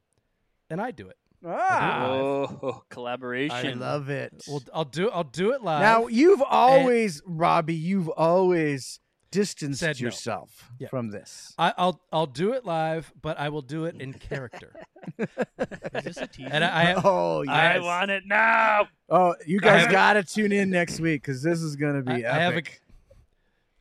[0.69, 1.15] and I do it.
[1.45, 3.55] Ah, Oh, collaboration!
[3.67, 4.43] I love it.
[4.47, 5.81] Well, I'll do I'll do it live.
[5.81, 8.99] now you've always, Robby, you've always
[9.31, 10.05] distanced Said no.
[10.07, 10.89] yourself Yeah.
[10.89, 11.53] from this.
[11.57, 14.73] I, I'll I'll do it live, but I will do it in character.
[15.17, 16.49] Is this a teaser?
[16.51, 17.77] and I, I have, oh yes.
[17.77, 18.87] I want it now.
[19.09, 22.25] oh, you guys got to tune in next week because this is gonna I, be
[22.25, 22.81] I have a epic.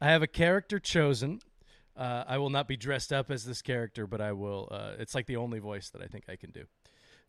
[0.01, 1.41] I have a character chosen.
[1.97, 4.69] Uh, I will not be dressed up as this character, but I will.
[4.71, 6.65] Uh, it's like the only voice that I think I can do.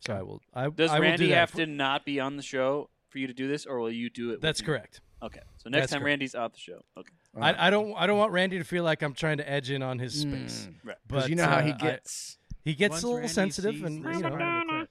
[0.00, 0.40] So I will.
[0.54, 2.88] I, Does I will do Randy that have for- to not be on the show
[3.08, 4.40] for you to do this, or will you do it?
[4.40, 4.66] That's me?
[4.66, 5.00] correct.
[5.22, 6.10] Okay, so next That's time correct.
[6.12, 6.80] Randy's off the show.
[6.96, 7.92] Okay, I, I don't.
[7.94, 10.68] I don't want Randy to feel like I'm trying to edge in on his space.
[10.70, 10.74] Mm.
[10.88, 10.96] right.
[11.06, 12.38] Because But you know how he uh, I- gets.
[12.64, 14.20] he gets Once a little Randy sensitive, and you know.
[14.30, 14.88] part of the clip,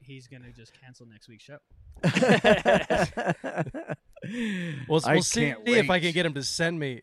[0.00, 1.58] he's gonna just cancel next week's show.
[4.88, 7.00] We'll, I we'll see can't if I can get him to send me.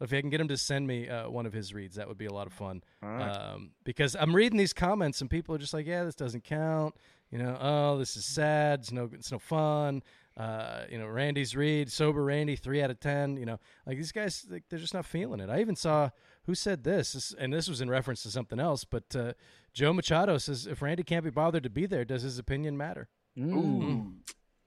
[0.00, 2.18] If I can get him to send me uh, one of his reads, that would
[2.18, 2.82] be a lot of fun.
[3.02, 3.28] All right.
[3.30, 6.94] Um, because I'm reading these comments and people are just like, "Yeah, this doesn't count."
[7.30, 8.80] You know, oh, this is sad.
[8.80, 10.02] It's no, it's no fun.
[10.36, 13.36] Uh, you know, Randy's read sober Randy three out of ten.
[13.36, 15.50] You know, like these guys, like, they're just not feeling it.
[15.50, 16.10] I even saw
[16.44, 18.84] who said this, This- and this was in reference to something else.
[18.84, 19.32] But uh,
[19.74, 23.08] Joe Machado says, if Randy can't be bothered to be there, does his opinion matter?
[23.36, 24.20] Mm.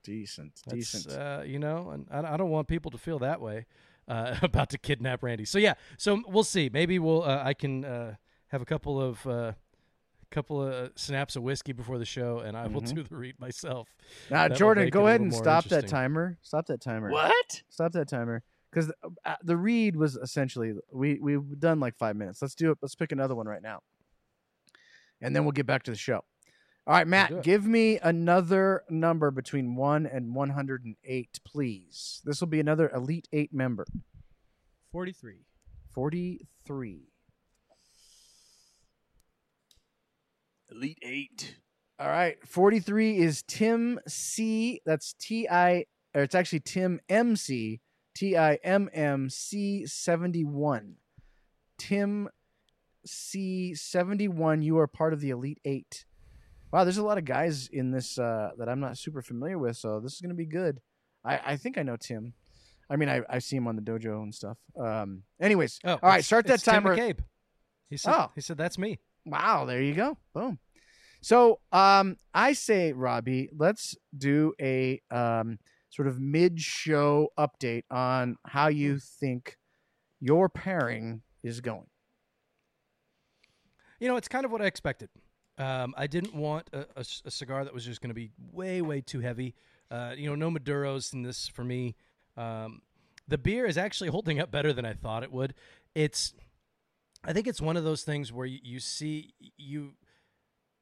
[0.04, 1.16] Decent, That's, decent.
[1.16, 3.66] Uh, you know, and I, I don't want people to feel that way
[4.12, 5.45] uh, about to kidnap Randy.
[5.45, 6.70] So yeah, so we'll see.
[6.72, 8.16] Maybe we'll uh, I can uh,
[8.47, 9.53] have a couple of uh,
[10.30, 12.95] couple of snaps of whiskey before the show, and I will Mhm.
[12.95, 13.89] do the read myself.
[14.30, 16.38] now, that'll Jordan, go ahead and stop that timer.
[16.41, 17.09] Stop that timer.
[17.12, 17.64] What?
[17.70, 18.43] Stop that timer.
[18.72, 18.91] Because
[19.26, 22.41] uh, the read was essentially we we've done like five minutes.
[22.41, 22.78] Let's do it.
[22.82, 23.82] Let's pick another one right now,
[25.22, 26.24] and then we'll get back to the show.
[26.88, 32.22] All right, Matt, give me another number between one and one hundred and eight, please.
[32.26, 33.86] This will be another Elite Eight member.
[34.92, 35.46] Forty-three.
[35.94, 37.08] Forty-three.
[40.72, 41.58] Elite Eight.
[42.00, 44.82] All right, 43 is Tim C.
[44.88, 47.80] That's T I, or it's actually Tim MC,
[48.16, 50.96] T I M M C 71.
[51.78, 52.28] Tim
[53.06, 56.06] C 71, you are part of the Elite Eight.
[56.72, 59.76] Wow, there's a lot of guys in this uh, that I'm not super familiar with,
[59.78, 60.80] so this is going to be good.
[61.26, 62.34] I, I think I know Tim.
[62.90, 64.58] I mean, I, I see him on the dojo and stuff.
[64.80, 66.96] Um, anyways, Oh, all right, start that it's Tim timer.
[66.96, 67.20] McCabe.
[67.90, 68.32] He said, Oh.
[68.36, 69.00] he said that's me.
[69.26, 70.18] Wow, there you go.
[70.34, 70.60] Boom.
[71.22, 75.60] So, um, I say, Robby, let's do a um,
[75.90, 79.58] sort of mid-show update on how you think
[80.20, 81.86] your pairing is going.
[84.00, 85.10] You know, it's kind of what I expected.
[85.62, 89.20] Um, I didn't want a cigar that was just going to be way, way too
[89.20, 89.53] heavy.
[89.91, 91.95] Uh, you know, no Maduros in this for me.
[92.36, 92.82] Um,
[93.28, 95.53] the beer is actually holding up better than I thought it would.
[95.93, 96.34] It's,
[97.24, 99.93] I think it's one of those things where you, you see you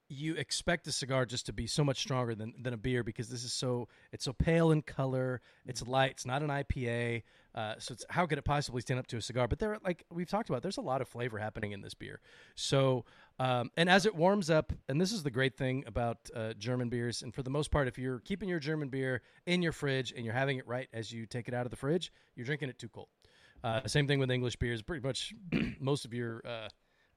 [0.10, 3.30] you expect a cigar just to be so much stronger than, than a beer because
[3.30, 7.22] this is so it's so pale in color it's light it's not an ipa
[7.56, 9.48] uh, so it's how could it possibly stand up to a cigar?
[9.48, 12.22] But there like we've talked about there's a lot of flavor happening in this beer.
[12.56, 13.06] So
[13.40, 16.90] um, and as it warms up and this is the great thing about uh, german
[16.90, 20.14] beers and for the most part if you're keeping your german beer in your fridge
[20.16, 22.70] and you're having it right as you take it out of the fridge you're drinking
[22.70, 23.08] it too cold.
[23.64, 24.82] Uh, same thing with english beers.
[24.82, 25.34] Pretty much
[25.80, 26.42] most of your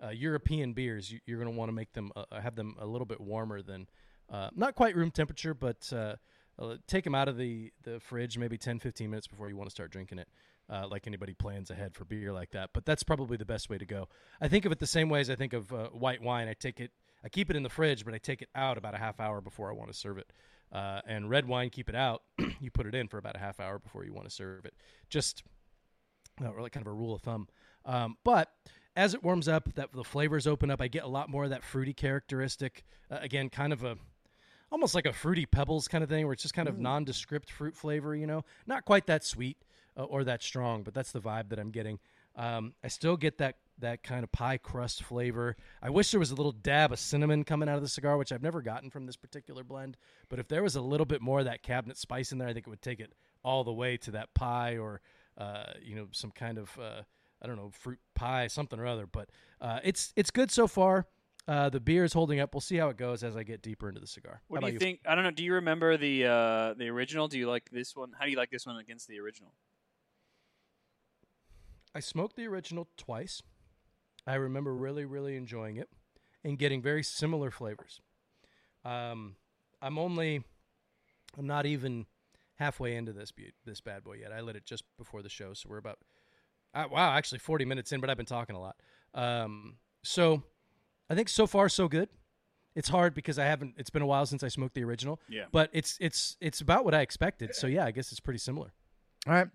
[0.03, 2.75] uh, uh, European beers, you, you're going to want to make them uh, have them
[2.79, 3.87] a little bit warmer than
[4.31, 6.17] uh, not quite room temperature, but uh,
[6.59, 9.69] uh, take them out of the, the fridge maybe 10, 15 minutes before you want
[9.69, 10.29] to start drinking it.
[10.71, 13.77] Uh, like anybody plans ahead for beer like that, but that's probably the best way
[13.77, 14.09] to go.
[14.41, 16.49] I think of it the same way as I think of uh, white wine.
[16.49, 16.93] I take it,
[17.23, 19.41] I keep it in the fridge, but I take it out about a half hour
[19.43, 20.33] before I want to serve it.
[20.71, 22.23] Uh, and red wine, keep it out.
[22.61, 24.73] you put it in for about a half hour before you want to serve it.
[25.11, 25.43] Just
[26.43, 27.49] uh, really kind of a rule of thumb.
[27.85, 28.49] Um, but
[28.97, 30.81] as it warms up, that the flavors open up.
[30.81, 32.85] I get a lot more of that fruity characteristic.
[33.11, 33.97] Uh, again, kind of a
[34.71, 37.77] almost like a fruity pebbles kind of thing, where it's just kind of nondescript fruit
[37.77, 38.15] flavor.
[38.15, 39.59] You know, not quite that sweet
[39.97, 41.99] uh, or that strong, but that's the vibe that I'm getting.
[42.37, 45.57] Um, I still get that that kind of pie crust flavor.
[45.83, 48.33] I wish there was a little dab of cinnamon coming out of the cigar, which
[48.33, 49.97] I've never gotten from this particular blend.
[50.29, 52.53] But if there was a little bit more of that cabinet spice in there, I
[52.53, 53.13] think it would take it
[53.45, 55.01] all the way to that pie or
[55.39, 57.03] uh, you know some kind of uh,
[57.43, 59.07] I don't know fruit pie, something or other.
[59.07, 59.29] But
[59.61, 61.07] uh, it's it's good so far.
[61.49, 62.55] Uh, the beer is holding up.
[62.55, 64.43] We'll see how it goes as I get deeper into the cigar.
[64.47, 65.01] What How do you think?
[65.05, 65.33] I don't know.
[65.33, 67.27] Do you remember the uh, the original?
[67.29, 68.13] Do you like this one?
[68.19, 69.53] How do you like this one against the original?
[71.95, 73.43] I smoked the original twice.
[74.27, 75.89] I remember really, really enjoying it
[76.45, 78.01] and getting very similar flavors.
[78.85, 79.37] Um,
[79.81, 80.43] I'm only,
[81.37, 82.07] I'm not even
[82.55, 84.33] halfway into this bu- this bad boy yet.
[84.33, 85.99] I lit it just before the show, so we're about,
[86.75, 88.77] uh, wow, actually 40 minutes in, but I've been talking a lot.
[89.15, 90.43] Um, so
[91.11, 92.09] I think so far so good.
[92.75, 93.75] It's hard because I haven't.
[93.77, 95.21] It's been a while since I smoked the original.
[95.29, 95.45] Yeah.
[95.53, 97.55] But it's it's it's about what I expected.
[97.55, 98.73] So yeah, I guess it's pretty similar.
[99.27, 99.47] All right.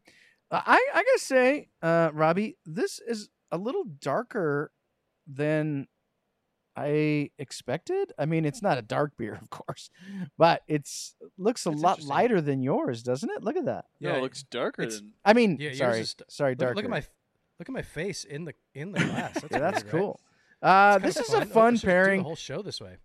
[0.52, 4.72] Uh, I I gotta say, uh, Robby, this is a little darker
[5.26, 5.88] than
[6.78, 8.14] I expected.
[8.20, 9.90] I mean, it's not a dark beer, of course,
[10.38, 13.44] but it's looks a It's lot lighter than yours, doesn't it?
[13.44, 13.86] Look at that.
[14.00, 15.14] no, Yeah, it looks darker it's- than.
[15.26, 16.76] I mean, Yeah, yours sorry, is sorry, Look, darker.
[16.76, 17.04] look at my
[17.60, 19.34] look at my face in the in the glass.
[19.42, 20.02] That's, yeah, that's weird, right?
[20.02, 20.20] cool.
[20.62, 22.20] Uh, this kinda is a I fun should do pairing.
[22.20, 22.98] The whole show this way.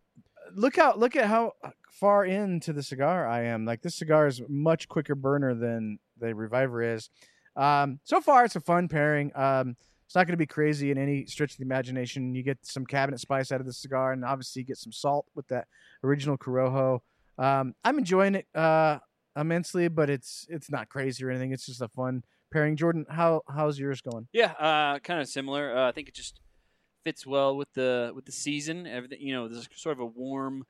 [0.55, 1.53] look how look at how
[1.91, 3.64] far into the cigar I am.
[3.64, 7.09] Like this cigar is much quicker burner than the Reviver is.
[7.57, 9.31] Um, so far, it's a fun pairing.
[9.35, 9.77] Um,
[10.13, 12.35] it's not going to be crazy in any stretch of the imagination.
[12.35, 15.25] You get some cabinet spice out of the cigar, and obviously you get some salt
[15.35, 15.69] with that
[16.05, 17.01] original Corojo.
[17.39, 18.99] Um, I'm enjoying it uh,
[19.35, 21.53] immensely, but it's it's not crazy or anything.
[21.53, 22.77] It's just a fun pairing.
[22.77, 24.29] Jordan, how how's yours going?
[24.35, 25.75] Yeah, uh, kind of similar.
[25.75, 26.41] Uh, I think it just
[27.05, 28.87] fits well with the with the season.
[28.87, 30.67] Everything, you know, there's sort of a warm,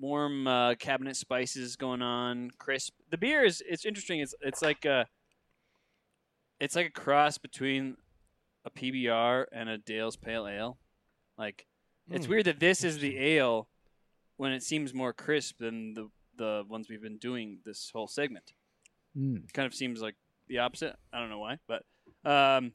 [0.00, 2.50] warm uh, cabinet spices going on.
[2.58, 2.94] Crisp.
[3.08, 4.18] The beer is it's interesting.
[4.18, 5.06] It's it's like a
[6.58, 7.98] it's like a cross between
[8.64, 10.78] a PBR and a Dale's Pale Ale.
[11.38, 11.66] Like
[12.10, 13.68] it's Hmm, weird that this is the ale
[14.36, 18.52] when it seems more crisp than the the ones we've been doing this whole segment
[19.16, 19.52] Mm.
[19.52, 20.16] kind of seems like
[20.48, 20.96] the opposite.
[21.12, 21.84] I don't know why, but
[22.28, 22.72] um,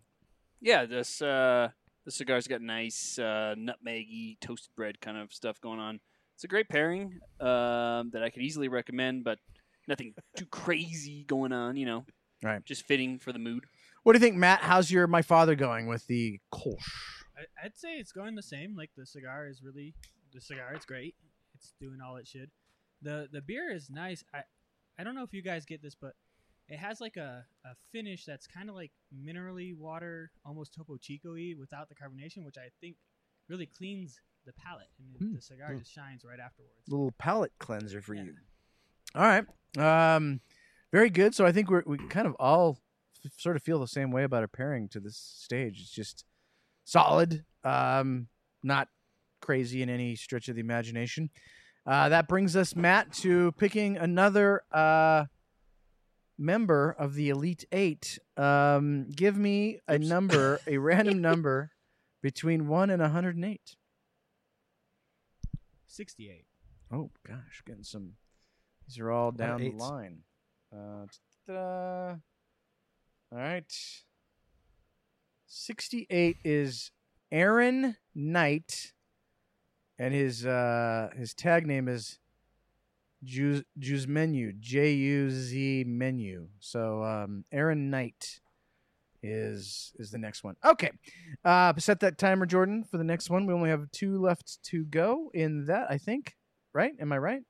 [0.61, 1.69] yeah, this uh,
[2.05, 5.99] the cigar's got nice uh, nutmeggy toasted bread kind of stuff going on.
[6.35, 9.39] It's a great pairing um, that I could easily recommend, but
[9.89, 11.75] nothing too crazy going on.
[11.75, 12.05] You know,
[12.41, 12.63] Right.
[12.63, 13.65] Just fitting for the mood.
[14.03, 14.61] What do you think, Matt?
[14.61, 16.87] How's your my father going with the Kolsch?
[17.37, 18.75] I, I'd say it's going the same.
[18.75, 19.93] Like the cigar is really
[20.33, 20.73] the cigar.
[20.73, 21.15] It's great.
[21.55, 22.49] It's doing all it should.
[23.01, 24.23] the The beer is nice.
[24.33, 24.43] I
[24.97, 26.13] I don't know if you guys get this, but
[26.67, 31.33] it has like a, a finish that's kind of like minerally water, almost Topo Chico
[31.33, 32.95] y without the carbonation, which I think
[33.47, 35.35] really cleans the palate, and Hmm.
[35.35, 35.79] the cigar Hmm.
[35.79, 36.73] just shines right afterwards.
[36.87, 38.23] little palate cleanser for Yeah.
[38.23, 38.35] you.
[39.15, 39.45] All right.
[39.77, 40.41] Um,
[40.91, 41.33] very good.
[41.35, 42.79] So I think we're, we kind of all
[43.25, 45.79] f- sort of feel the same way about our pairing to this stage.
[45.81, 46.25] It's just
[46.85, 48.27] solid, um,
[48.63, 48.87] not
[49.41, 51.29] crazy in any stretch of the imagination.
[51.85, 55.25] Uh, that brings us, Matt, to picking another uh,
[56.37, 58.19] member of the Elite Eight.
[58.37, 60.07] Um, give me a Oops.
[60.07, 61.71] number, a random number
[62.21, 63.75] between 1 and 108.
[65.87, 66.45] Sixty-eight.
[66.93, 68.11] Oh gosh, getting some.
[68.87, 70.19] These are all down the line.
[70.71, 72.15] Uh.
[73.31, 73.71] All right.
[75.47, 76.91] Sixty-eight is
[77.31, 78.93] Aaron Knight,
[79.97, 82.19] and his uh his tag name is
[83.23, 86.47] Juz Menu J U Z Menu.
[86.59, 88.39] So um, Aaron Knight
[89.21, 90.55] is is the next one.
[90.63, 90.91] Okay,
[91.43, 93.45] uh, set that timer, Jordan, for the next one.
[93.45, 96.35] We only have two left to go in that, I think.
[96.73, 96.93] Right?
[96.99, 97.41] Am I right?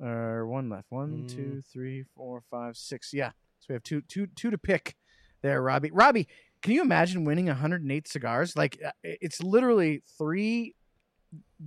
[0.00, 0.86] Or one left.
[0.90, 1.28] One, Mm.
[1.34, 3.12] two, three, four, five, six.
[3.12, 3.32] Yeah.
[3.64, 4.94] So we have two, two, two to pick.
[5.42, 5.90] There, Robby.
[5.92, 6.26] Robby,
[6.62, 8.56] can you imagine winning 108 cigars?
[8.56, 10.74] Like uh, it's literally three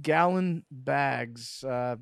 [0.02, 1.96] gallon bags uh,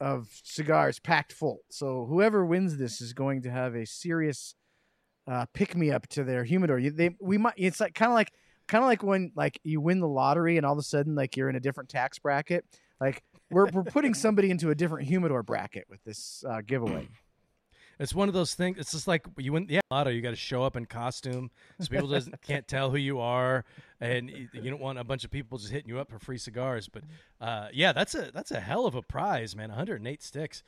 [0.00, 1.60] of cigars packed full.
[1.70, 4.54] So whoever wins this is going to have a serious
[5.26, 6.78] uh, pick me up to their humidor.
[6.78, 7.54] You, they we might.
[7.56, 8.32] It's like kind of like
[8.68, 11.36] kind of like when like you win the lottery and all of a sudden like
[11.36, 12.64] you're in a different tax bracket.
[13.00, 17.08] Like we're we're putting somebody into a different humidor bracket with this uh, giveaway.
[17.98, 18.78] It's one of those things.
[18.78, 20.10] It's just like you win Yeah, lotto.
[20.10, 23.64] You got to show up in costume, so people doesn't can't tell who you are,
[24.00, 26.88] and you, don't want a bunch of people just hitting you up for free cigars.
[26.88, 27.04] But
[27.40, 29.70] uh, yeah, that's a that's a hell of a prize, man.
[29.70, 30.62] 108 sticks.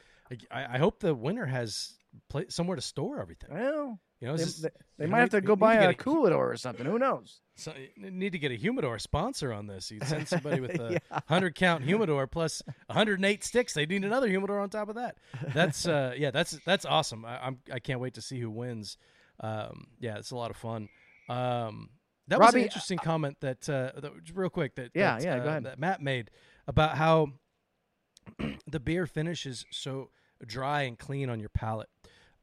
[0.50, 1.94] I, I hope the winner has
[2.48, 3.50] somewhere to store everything.
[3.52, 6.36] Well, You know, They, just- they- they might have to go buy a get Coolador
[6.36, 6.84] or something.
[6.84, 7.40] Who knows?
[7.54, 9.90] So you need to get a humidor sponsor on this.
[9.92, 11.20] You send somebody with a Yeah.
[11.28, 13.74] hundred count humidor plus 108 sticks.
[13.74, 15.18] They need another humidor on top of that.
[15.54, 17.24] That's uh, yeah, that's that's awesome.
[17.24, 18.96] I, I'm I can't wait to see who wins.
[19.38, 20.88] Um, yeah, it's a lot of fun.
[21.28, 21.90] Um,
[22.26, 25.44] that was an interesting comment that, uh, that real quick that Yeah, that, yeah, go
[25.44, 25.64] uh, ahead.
[25.64, 26.30] that Matt made
[26.66, 27.28] about how
[28.66, 30.10] the beer finishes so
[30.44, 31.88] dry and clean on your palate.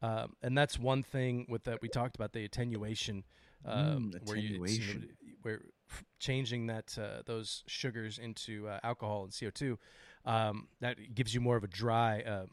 [0.02, 3.24] Um, and that's one thing with that we talked about the attenuation,
[3.64, 5.00] um, Mm, where you, you know,
[5.42, 5.60] where
[6.18, 9.78] changing that uh, those sugars into uh, alcohol and CO two,
[10.24, 12.20] um, that gives you more of a dry.
[12.22, 12.46] Uh,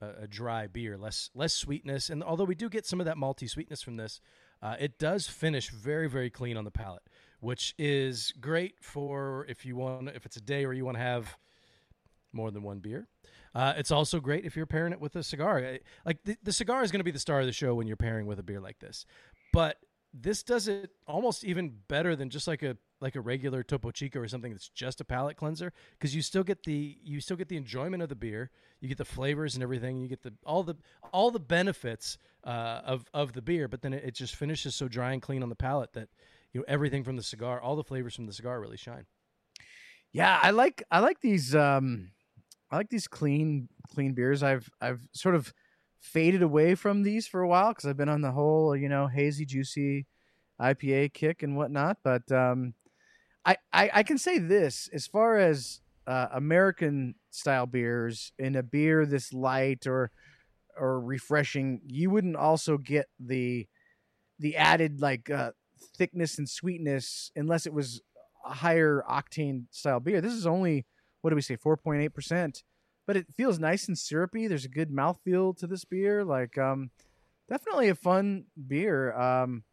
[0.00, 3.16] a, a dry beer, less less sweetness, and although we do get some of that
[3.16, 4.20] malty sweetness from this,
[4.62, 7.02] uh, it does finish very very clean on the palate,
[7.40, 11.02] which is great for if you want if it's a day where you want to
[11.02, 11.38] have
[12.32, 13.08] more than one beer.
[13.56, 15.78] Uh, it's also great if you're pairing it with a cigar.
[16.04, 17.96] Like the, the cigar is going to be the star of the show when you're
[17.96, 19.06] pairing with a beer like this,
[19.50, 19.78] but
[20.12, 24.20] this does it almost even better than just like a like a regular Topo Chico
[24.20, 27.48] or something that's just a palate cleanser because you still get the you still get
[27.48, 28.50] the enjoyment of the beer,
[28.80, 30.74] you get the flavors and everything, you get the all the
[31.14, 34.86] all the benefits uh, of of the beer, but then it, it just finishes so
[34.86, 36.10] dry and clean on the palate that
[36.52, 39.06] you know everything from the cigar, all the flavors from the cigar really shine.
[40.12, 42.10] Yeah, I like I like these um
[42.70, 44.42] I like these clean clean beers.
[44.42, 45.52] I've I've sort of
[46.00, 49.06] faded away from these for a while because I've been on the whole you know
[49.06, 50.06] hazy juicy
[50.60, 51.98] IPA kick and whatnot.
[52.02, 52.74] But um,
[53.44, 58.62] I, I I can say this as far as uh, American style beers in a
[58.62, 60.10] beer this light or
[60.78, 63.66] or refreshing, you wouldn't also get the
[64.38, 65.52] the added like uh,
[65.96, 68.02] thickness and sweetness unless it was
[68.44, 70.20] a higher octane style beer.
[70.20, 70.84] This is only
[71.26, 72.62] what do we say, four point eight percent,
[73.04, 74.46] but it feels nice and syrupy.
[74.46, 76.22] There's a good mouthfeel to this beer.
[76.22, 76.92] Like, um,
[77.48, 79.12] definitely a fun beer.
[79.12, 79.64] Um,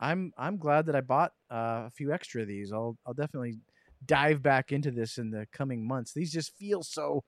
[0.00, 2.72] I'm I'm glad that I bought uh, a few extra of these.
[2.72, 3.58] I'll I'll definitely
[4.06, 6.14] dive back into this in the coming months.
[6.14, 7.24] These just feel so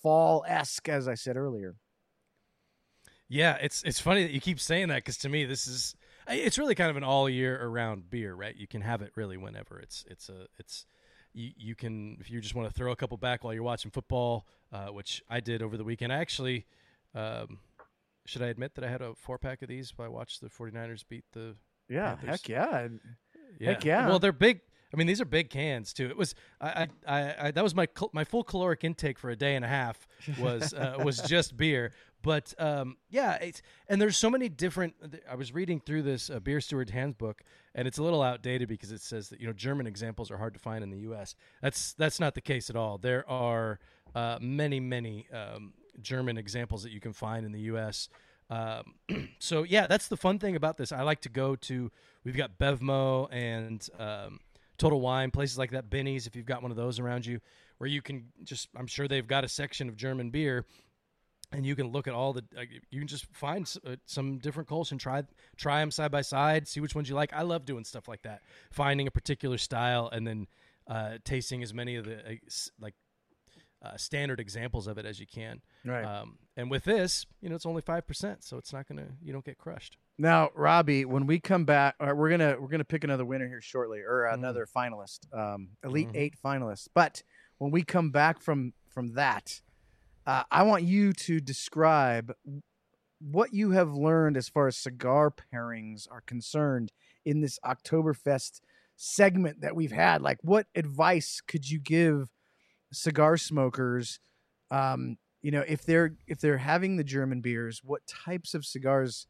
[0.00, 1.74] fall esque, as I said earlier.
[3.28, 5.96] Yeah, it's it's funny that you keep saying that because to me this is
[6.28, 8.54] it's really kind of an all year around beer, right?
[8.54, 9.80] You can have it really whenever.
[9.80, 10.86] It's it's a it's
[11.38, 13.90] you you can if you just want to throw a couple back while you're watching
[13.90, 16.12] football, uh, which I did over the weekend.
[16.12, 16.66] I actually
[17.14, 17.58] um,
[18.26, 20.48] should I admit that I had a four pack of these while I watched the
[20.48, 21.54] 49ers beat the
[21.88, 22.28] Yeah, Panthers.
[22.30, 22.88] heck yeah.
[23.58, 23.70] yeah.
[23.70, 24.06] Heck yeah.
[24.08, 24.60] Well, they're big.
[24.92, 26.06] I mean, these are big cans too.
[26.06, 29.36] It was I I, I, that was my cal- my full caloric intake for a
[29.36, 30.06] day and a half
[30.38, 31.92] was uh, was just beer.
[32.22, 34.94] But um, yeah, it's and there's so many different.
[35.30, 37.42] I was reading through this uh, beer steward handbook,
[37.74, 40.54] and it's a little outdated because it says that you know German examples are hard
[40.54, 41.36] to find in the U.S.
[41.62, 42.98] That's that's not the case at all.
[42.98, 43.78] There are
[44.14, 48.08] uh, many many um, German examples that you can find in the U.S.
[48.50, 48.94] Um,
[49.38, 50.90] so yeah, that's the fun thing about this.
[50.92, 51.90] I like to go to.
[52.24, 54.40] We've got Bevmo and um,
[54.78, 55.90] Total Wine, places like that.
[55.90, 57.40] Benny's, if you've got one of those around you,
[57.78, 58.68] where you can just.
[58.76, 60.64] I'm sure they've got a section of German beer,
[61.52, 62.44] and you can look at all the.
[62.56, 65.22] Uh, you can just find uh, some different Kolsch and try
[65.56, 67.32] try them side by side, see which ones you like.
[67.32, 70.46] I love doing stuff like that, finding a particular style and then
[70.86, 72.34] uh, tasting as many of the uh,
[72.80, 72.94] like
[73.82, 75.60] uh, standard examples of it as you can.
[75.84, 76.04] Right.
[76.04, 79.32] Um, and with this, you know, it's only five percent, so it's not gonna you
[79.32, 79.96] don't get crushed.
[80.18, 83.60] Now, Robby, when we come back, right, we're gonna we're gonna pick another winner here
[83.60, 84.34] shortly, or Mm.
[84.34, 86.16] another finalist, um, elite Mhm.
[86.16, 86.88] eight finalists.
[86.92, 87.22] But
[87.58, 89.60] when we come back from from that,
[90.26, 92.32] uh, I want you to describe
[93.20, 96.92] what you have learned as far as cigar pairings are concerned
[97.24, 98.60] in this Oktoberfest
[98.96, 100.22] segment that we've had.
[100.22, 102.30] Like, what advice could you give
[102.92, 104.20] cigar smokers?
[104.70, 109.26] Um, you know, if they're if they're having the German beers, what types of cigars?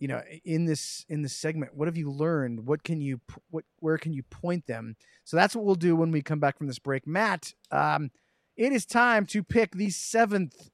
[0.00, 3.20] you know in this in this segment what have you learned what can you
[3.50, 6.58] what where can you point them so that's what we'll do when we come back
[6.58, 8.10] from this break matt um
[8.56, 10.68] it is time to pick the seventh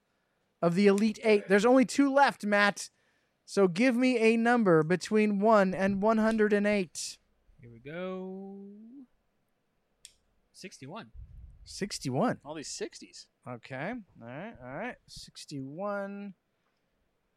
[0.63, 2.89] of the elite eight there's only two left matt
[3.51, 7.19] so give me a number between 1 and 108
[7.61, 8.61] Here we go.
[10.53, 11.11] 61.
[11.65, 13.27] 61 All these 60s.
[13.49, 16.35] okay all right all right 61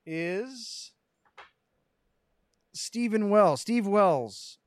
[0.06, 0.92] is
[2.74, 3.62] Stephen Wells.
[3.62, 4.58] Steve Wells.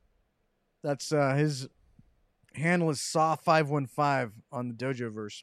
[0.82, 1.68] That's uh, his
[2.54, 5.42] handle is Saw515 on the Dojo verse.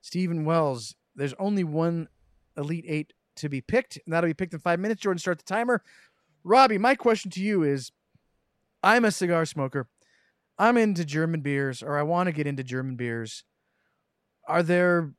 [0.00, 0.94] Stephen Wells.
[1.16, 2.08] There's only one
[2.56, 5.00] Elite Eight to be picked, and that'll be picked in five minutes.
[5.00, 5.82] Jordan, start the timer.
[6.44, 7.90] Robby, my question to you is
[8.82, 9.88] I'm a cigar smoker.
[10.60, 13.44] I'm into German beers, or I want to get into German beers.
[14.46, 15.14] Are there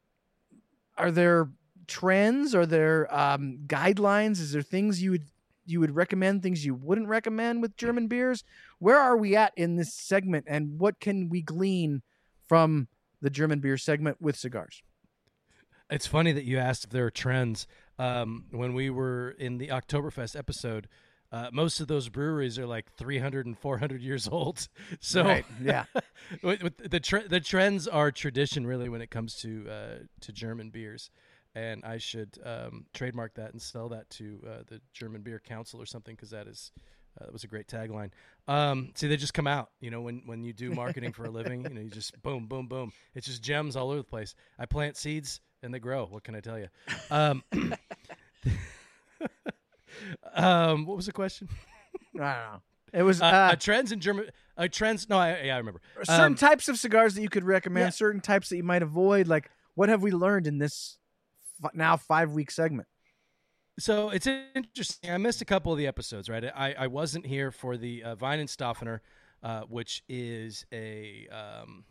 [0.97, 1.49] are there
[1.87, 2.53] trends?
[2.53, 4.39] Are there um, guidelines?
[4.39, 5.25] Is there things you would
[5.65, 8.43] you would recommend, things you wouldn't recommend with German beers.
[8.77, 12.03] Where are we at in this segment, and what can we glean
[12.47, 12.87] from
[13.19, 14.83] the German beer segment with cigars?
[15.89, 17.65] It's funny that you asked if there are trends.
[17.97, 20.87] Um, when we were in the Oktoberfest episode,
[21.32, 24.67] uh, most of those breweries are like 300 and 400 years old.
[24.99, 25.86] So Right, yeah.
[26.43, 30.32] with, with the tre- the trends are tradition really when it comes to uh, to
[30.32, 31.09] German beers.
[31.53, 35.82] And I should um, trademark that and sell that to uh, the German Beer Council
[35.82, 36.71] or something because that is
[37.19, 38.11] uh, that was a great tagline.
[38.47, 39.69] Um, see, they just come out.
[39.82, 42.47] You know, when when you do marketing for a living, you know, you just boom,
[42.47, 42.93] boom, boom.
[43.15, 44.34] It's just gems all over the place.
[44.57, 46.05] I plant seeds and they grow.
[46.05, 46.67] What can I tell you?
[47.09, 47.43] Um,
[50.36, 51.47] um, what was the question?
[52.15, 52.19] I don't
[52.53, 52.61] know.
[52.93, 54.25] It was Uh, uh, uh, trends in German.
[54.57, 55.07] Uh, trends.
[55.09, 55.82] No, I, yeah, I remember.
[56.03, 57.89] certain Um, types of cigars that you could recommend, yeah.
[57.91, 59.27] certain types that you might avoid.
[59.27, 60.97] Like, what have we learned in this
[61.63, 62.88] f- now five week segment?
[63.79, 65.09] So it's interesting.
[65.09, 66.43] I missed a couple of the episodes, right?
[66.53, 68.99] I, I wasn't here for the uh, Weihenstephaner,
[69.41, 71.86] uh, which is a um,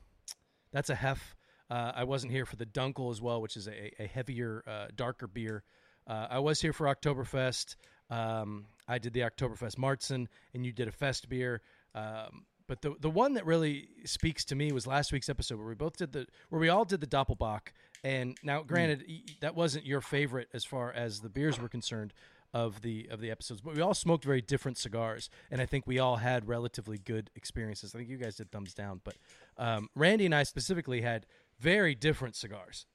[0.73, 1.35] that's a hef.
[1.71, 4.89] Uh, I wasn't here for the Dunkel as well, which is a, a heavier, uh,
[4.95, 5.63] darker beer.
[6.07, 7.77] Uh, I was here for Oktoberfest.
[8.11, 11.63] Um, I did the Oktoberfest Marzen, and you did a Fest beer.
[11.95, 15.67] Um, but the the one that really speaks to me was last week's episode where
[15.67, 17.69] we both did the where we all did the Doppelbock.
[18.03, 22.15] And now, granted, y- that wasn't your favorite as far as the beers were concerned
[22.55, 25.87] of the of the episodes, but we all smoked very different cigars, and I think
[25.87, 27.95] we all had relatively good experiences.
[27.95, 29.15] I think you guys did thumbs down, but
[29.57, 31.27] um, Randy and I specifically had
[31.61, 32.87] very different cigars.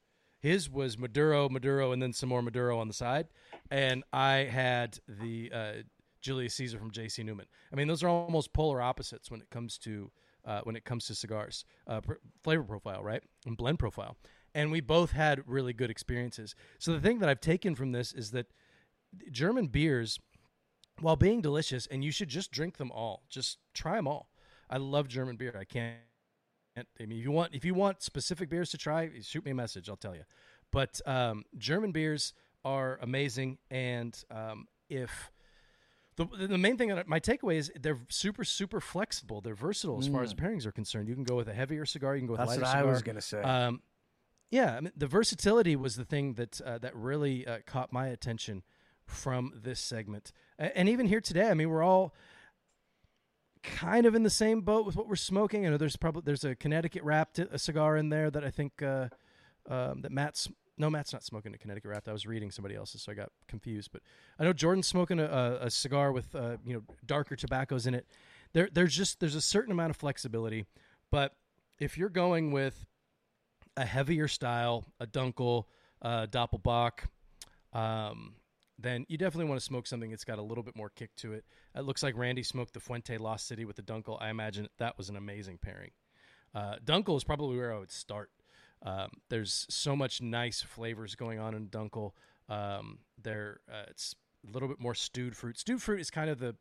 [0.46, 3.26] His was Maduro, Maduro, and then some more Maduro on the side,
[3.68, 5.72] and I had the uh,
[6.20, 7.24] Julius Caesar from J.C.
[7.24, 7.46] Newman.
[7.72, 10.10] I mean, those are almost polar opposites when it comes to
[10.44, 14.16] uh, when it comes to cigars, uh, pr- flavor profile, right, and blend profile.
[14.54, 16.54] And we both had really good experiences.
[16.78, 18.46] So the thing that I've taken from this is that
[19.32, 20.20] German beers,
[21.00, 24.28] while being delicious, and you should just drink them all, just try them all.
[24.70, 25.56] I love German beer.
[25.58, 25.96] I can't.
[26.76, 29.54] I mean, if you want, if you want specific beers to try, shoot me a
[29.54, 29.88] message.
[29.88, 30.24] I'll tell you.
[30.70, 35.30] But um, German beers are amazing, and um, if
[36.16, 39.40] the the main thing, that my takeaway is they're super super flexible.
[39.40, 41.08] They're versatile as far as pairings are concerned.
[41.08, 42.14] You can go with a heavier cigar.
[42.16, 42.46] You can go with Mm.
[42.46, 42.92] That's a what lighter I cigar.
[42.92, 43.42] was gonna say.
[43.42, 43.82] Um,
[44.50, 48.08] yeah, I mean, the versatility was the thing that uh, that really uh, caught my
[48.08, 48.62] attention
[49.06, 51.48] from this segment, and even here today.
[51.48, 52.12] I mean, we're all
[53.62, 55.66] kind of in the same boat with what we're smoking.
[55.66, 58.82] I know there's probably there's a Connecticut wrapped a cigar in there that I think
[58.82, 59.08] uh,
[59.68, 60.48] um, that Matt's
[60.78, 62.08] no Matt's not smoking a Connecticut wrapped.
[62.08, 63.90] I was reading somebody else's, so I got confused.
[63.92, 64.02] But
[64.38, 68.06] I know Jordan's smoking a, a, cigar with uh, you know darker tobaccos in it.
[68.52, 70.66] There there's just there's a certain amount of flexibility,
[71.10, 71.34] but
[71.78, 72.86] if you're going with
[73.76, 75.64] a heavier style, a Dunkel,
[76.02, 77.00] uh, Doppelbock,
[77.72, 78.34] um,
[78.78, 81.32] then you definitely want to smoke something that's got a little bit more kick to
[81.32, 81.44] it.
[81.74, 84.18] It looks like Randy smoked the Fuente Lost City with the Dunkel.
[84.20, 85.92] I imagine that was an amazing pairing.
[86.54, 88.30] Uh, Dunkel is probably where I would start.
[88.82, 92.12] Um, there's so much nice flavors going on in Dunkel.
[92.48, 94.14] Um, there, uh, it's
[94.46, 95.58] a little bit more stewed fruit.
[95.58, 96.56] Stewed fruit is kind of the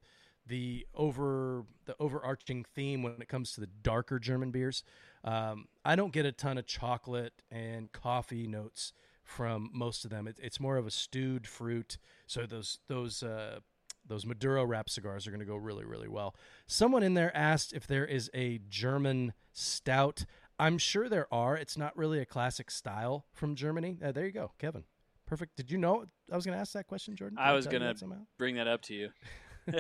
[0.47, 4.84] the over the overarching theme when it comes to the darker German beers.
[5.24, 8.93] Um, I don't get a ton of chocolate and coffee notes
[9.26, 10.28] from most of them.
[10.28, 11.97] It, it's more of a stewed fruit.
[12.28, 13.59] So those those uh,
[14.07, 16.36] those Maduro wrap cigars are going to go really really well.
[16.67, 20.26] Someone in there asked if there is a German stout.
[20.57, 21.57] I'm sure there are.
[21.57, 23.97] It's not really a classic style from Germany.
[24.01, 24.86] Uh, there you go, Kevin.
[25.26, 25.57] Perfect.
[25.57, 27.36] Did you know I was going to ask that question, Jordan?
[27.38, 27.93] Did I was gonna
[28.38, 29.09] bring that up to you.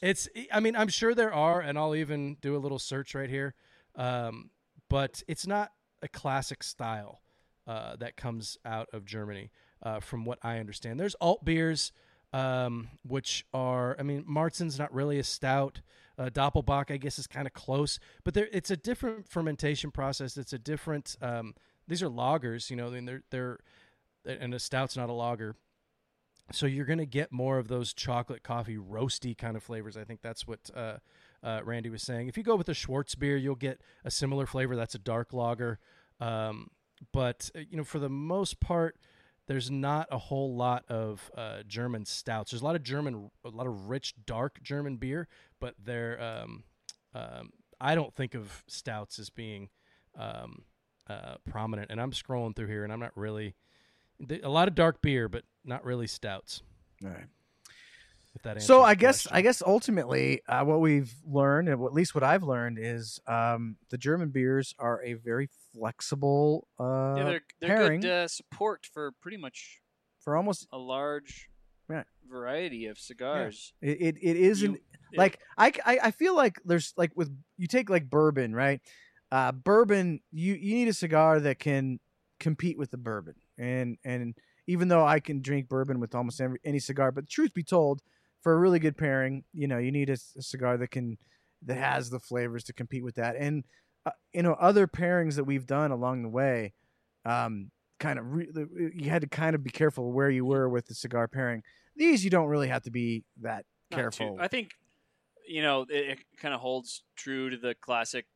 [0.00, 0.28] It's.
[0.52, 3.54] I mean, I'm sure there are, and I'll even do a little search right here.
[3.96, 4.50] Um,
[4.90, 7.22] but it's not a classic style
[7.66, 9.50] uh, that comes out of Germany,
[9.82, 11.00] uh, from what I understand.
[11.00, 11.92] There's alt beers,
[12.32, 13.96] um, which are.
[13.98, 15.80] I mean, Martin's not really a stout.
[16.16, 20.36] Uh, Doppelbock, I guess, is kind of close, but there, it's a different fermentation process.
[20.36, 21.16] It's a different.
[21.20, 21.54] Um,
[21.88, 22.86] these are lagers, you know.
[22.86, 23.58] I mean, they're they're,
[24.24, 25.56] and a stout's not a lager.
[26.52, 29.96] So you're going to get more of those chocolate coffee roasty kind of flavors.
[29.96, 30.98] I think that's what uh,
[31.42, 32.28] uh, Randy was saying.
[32.28, 34.76] If you go with a Schwartz beer, you'll get a similar flavor.
[34.76, 35.78] That's a dark lager.
[36.20, 36.68] Um,
[37.12, 38.96] but uh, you know, for the most part,
[39.46, 42.50] there's not a whole lot of uh, German stouts.
[42.50, 45.28] There's a lot of German, a lot of rich dark German beer,
[45.60, 46.20] but they're.
[46.20, 46.64] Um,
[47.14, 47.50] um,
[47.80, 49.68] I don't think of stouts as being
[50.18, 50.62] um,
[51.08, 51.90] uh, prominent.
[51.90, 53.54] And I'm scrolling through here, and I'm not really
[54.42, 56.62] a lot of dark beer, but not really stouts.
[57.04, 57.26] All right.
[58.34, 59.36] If that answers So I guess question.
[59.36, 63.76] I guess ultimately uh, what we've learned, and at least what I've learned, is um,
[63.90, 68.86] the German beers are a very flexible uh, yeah, they're they're pairing good uh, support
[68.92, 69.80] for pretty much
[70.20, 71.48] for almost a large
[71.86, 72.06] Right.
[72.28, 73.74] variety of cigars.
[73.82, 74.80] It it, it isn't You-
[75.16, 78.80] like I, I I feel like there's like with you take like bourbon, right?
[79.30, 82.00] Uh, bourbon, you you need a cigar that can
[82.40, 84.34] compete with the bourbon, and and
[84.66, 88.00] even though I can drink bourbon with almost every, any cigar, but truth be told,
[88.44, 91.16] for a really good pairing, you know, you need a, a cigar that can
[91.66, 93.64] that has the flavors to compete with that, and
[94.04, 96.74] uh, you know, other pairings that we've done along the way,
[97.24, 100.86] um, kind of re- you had to kind of be careful where you were with
[100.86, 101.62] the cigar pairing.
[101.96, 104.36] These you don't really have to be that Not too- careful.
[104.38, 104.72] I think
[105.48, 108.26] you know it, it kind of holds true to the classic.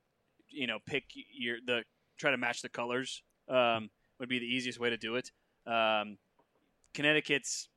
[0.49, 1.05] You know, pick
[1.39, 1.85] your the
[2.17, 5.31] try to match the colors um, would be the easiest way to do it.
[5.67, 6.17] Um,
[6.95, 7.69] Connecticut's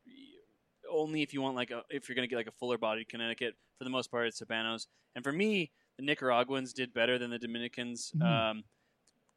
[0.92, 3.56] only if you want like a if you're gonna get like a fuller bodied Connecticut.
[3.78, 7.40] For the most part, it's Habanos, and for me, the Nicaraguans did better than the
[7.40, 8.12] Dominicans.
[8.16, 8.24] Mhm.
[8.24, 8.64] Um,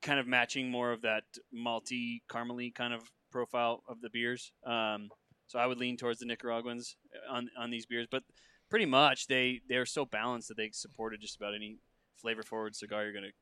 [0.02, 1.24] kind of matching more of that
[1.54, 4.52] malty, caramely kind of profile of the beers.
[4.64, 5.10] Um,
[5.46, 6.96] so I would lean towards the Nicaraguans
[7.28, 8.22] on on these beers, but
[8.68, 11.78] pretty much they they're so balanced that they supported just about any
[12.16, 13.32] flavor forward cigar you're gonna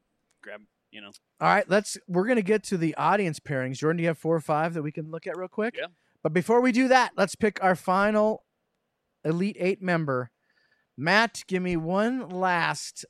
[0.40, 0.62] grab.
[0.90, 1.10] You know,
[1.40, 1.96] All right, let's.
[2.06, 3.78] We're gonna get to the audience pairings.
[3.78, 5.74] Jordan, do you have four or five that we can look at real quick?
[5.78, 5.86] Yeah.
[6.22, 8.44] But before we do that, let's pick our final
[9.24, 10.30] Elite Eight member.
[10.96, 13.04] Matt, give me one last.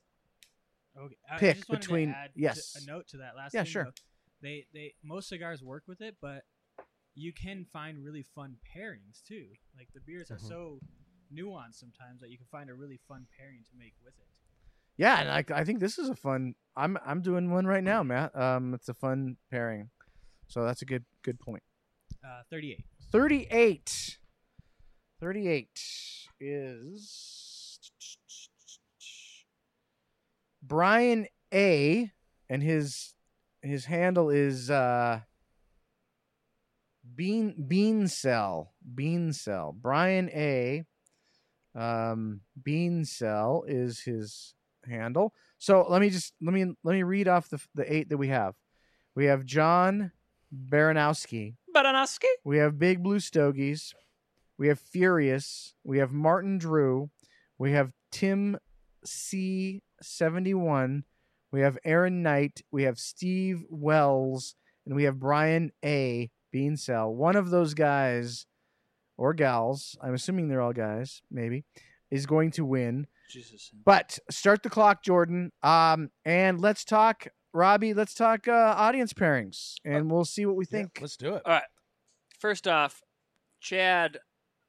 [0.97, 2.77] Okay, I- I pick just wanted to between- add yes.
[2.81, 3.55] a note to that last.
[3.55, 3.85] Yeah, thing, sure.
[3.85, 3.93] though.
[4.41, 6.45] They they most cigars work with it, but
[7.15, 9.49] you can find really fun pairings too.
[9.77, 10.49] Like the beers are Mhm.
[10.49, 10.81] so
[11.33, 14.29] nuanced sometimes that you can find a really fun pairing to make with it.
[14.97, 16.55] Yeah, and I, I think this is a fun.
[16.77, 18.35] I'm I'm doing one right now, Matt.
[18.37, 19.91] Um, it's a fun pairing,
[20.49, 21.63] so that's a good good point.
[22.25, 22.85] Uh, Thirty-eight.
[23.13, 24.19] 38.
[25.21, 25.69] 38
[26.41, 27.79] is
[30.63, 32.11] Brian A
[32.49, 33.13] and his
[33.61, 35.21] his handle is uh
[37.15, 38.73] Bean Bean Cell.
[38.95, 39.77] Bean Cell.
[39.79, 40.85] Brian A
[41.75, 44.55] um Bean Cell is his
[44.87, 45.35] handle.
[45.59, 48.29] So let me just let me let me read off the the eight that we
[48.29, 48.55] have.
[49.15, 50.13] We have John
[50.51, 51.57] Baranowski.
[51.73, 52.29] Baranowski.
[52.45, 53.95] We have Big Blue Stogies.
[54.59, 55.75] We have Furious.
[55.85, 57.11] We have Martin Drew.
[57.59, 58.59] We have Tim
[59.07, 61.03] C71.
[61.51, 62.63] We have Aaron Knight.
[62.71, 64.55] We have Steve Wells.
[64.87, 66.31] And we have Brian A.
[66.55, 67.13] Beansell.
[67.13, 68.47] One of those guys
[69.17, 71.65] or gals, I'm assuming they're all guys, maybe,
[72.11, 73.07] is going to win.
[73.31, 73.71] Jesus.
[73.85, 75.53] But start the clock, Jordan.
[75.63, 79.75] Um, and let's talk, Robby, let's talk uh, audience pairings.
[79.85, 80.99] And we'll see what we Yeah, think.
[81.01, 81.43] let's do it.
[81.45, 81.63] All right.
[82.39, 83.03] First off,
[83.61, 84.19] Chad,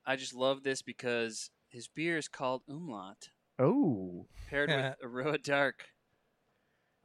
[0.05, 4.27] I just love this because his beer is called Umlaut, oh.
[4.49, 5.85] paired with Aroa Dark.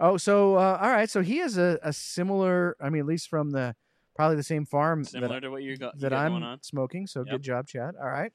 [0.00, 1.08] Oh, so uh, all right.
[1.10, 2.76] So he has a, a similar.
[2.80, 3.74] I mean, at least from the
[4.14, 6.42] probably the same farm Similar that, to what you got, you that got I'm going
[6.42, 6.62] on.
[6.62, 7.06] smoking.
[7.06, 7.30] So Yep.
[7.30, 7.94] good job, Chad.
[8.00, 8.32] All right.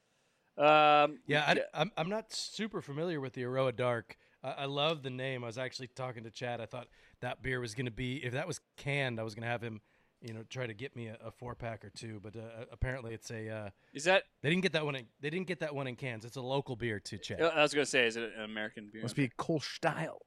[0.56, 4.16] Um, Yeah, I, I'm I'm not super familiar with the Aroa Dark.
[4.44, 5.42] I, I love the name.
[5.42, 6.60] I was actually talking to Chad.
[6.60, 6.86] I thought
[7.20, 9.62] that beer was going to be if that was canned, I was going to have
[9.62, 9.80] him,
[10.20, 12.20] you know, try to get me a, a four pack or two.
[12.22, 14.24] But uh, apparently, it's a uh, is that?
[14.42, 14.94] they didn't get that one.
[14.96, 16.24] In, they didn't get that one in cans.
[16.24, 17.40] It's a local beer too, Chad.
[17.40, 19.02] I was gonna say, is it an American beer?
[19.02, 20.20] Must be cool style.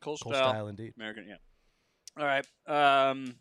[0.00, 0.50] Cool Cool style.
[0.50, 0.94] style indeed.
[0.96, 1.36] American, yeah.
[2.18, 2.46] All right.
[2.66, 3.34] Um,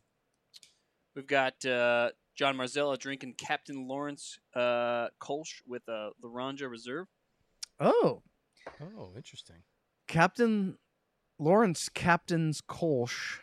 [1.16, 7.08] we've got uh, John Marzella drinking Captain Lawrence uh, Kolsch with a Laranja Reserve.
[7.80, 8.22] Oh,
[8.98, 9.58] Oh, interesting.
[10.08, 10.78] Captain
[11.40, 13.40] Lawrence Captain's Kolsch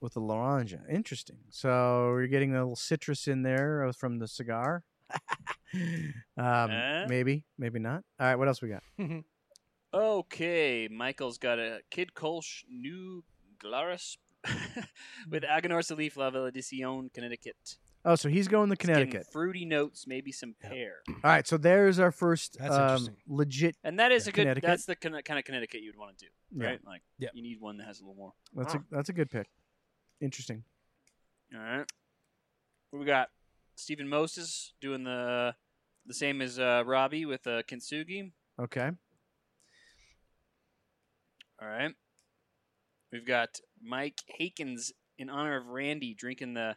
[0.00, 0.80] with the Laranja.
[0.90, 1.38] Interesting.
[1.50, 4.84] So you're getting a little citrus in there from the cigar.
[6.36, 7.06] um, Eh?
[7.08, 8.04] maybe, maybe not.
[8.20, 8.36] All right.
[8.36, 8.82] What else we got?
[9.94, 13.24] Okay, Michael's got a Kid Kolsch New
[13.58, 14.18] Glarus
[15.30, 17.78] with Aganorsa Leaf La Validación, Connecticut.
[18.04, 19.26] Oh, so he's going to Connecticut.
[19.32, 20.96] fruity notes, maybe some pear.
[21.08, 21.46] All right.
[21.46, 23.16] So there's our first That's um, interesting.
[23.26, 23.76] legit.
[23.84, 24.30] And that is Yeah.
[24.30, 24.42] a good.
[24.42, 24.66] Connecticut.
[24.68, 26.30] That's the kind of Connecticut you'd want to do,
[26.60, 26.66] Yeah.
[26.68, 26.84] right?
[26.84, 27.30] Like, Yeah.
[27.34, 28.32] you need one that has a little more.
[28.54, 29.48] That's a that's a good pick.
[30.20, 30.64] Interesting.
[31.54, 31.90] All right.
[32.90, 33.30] What We got
[33.74, 35.54] Stephen Moses doing the
[36.06, 38.32] the same as uh, Robby with uh, Kintsugi.
[38.58, 38.90] Okay.
[41.60, 41.94] All right.
[43.12, 46.76] We've got Mike Hakens in honor of Randy drinking the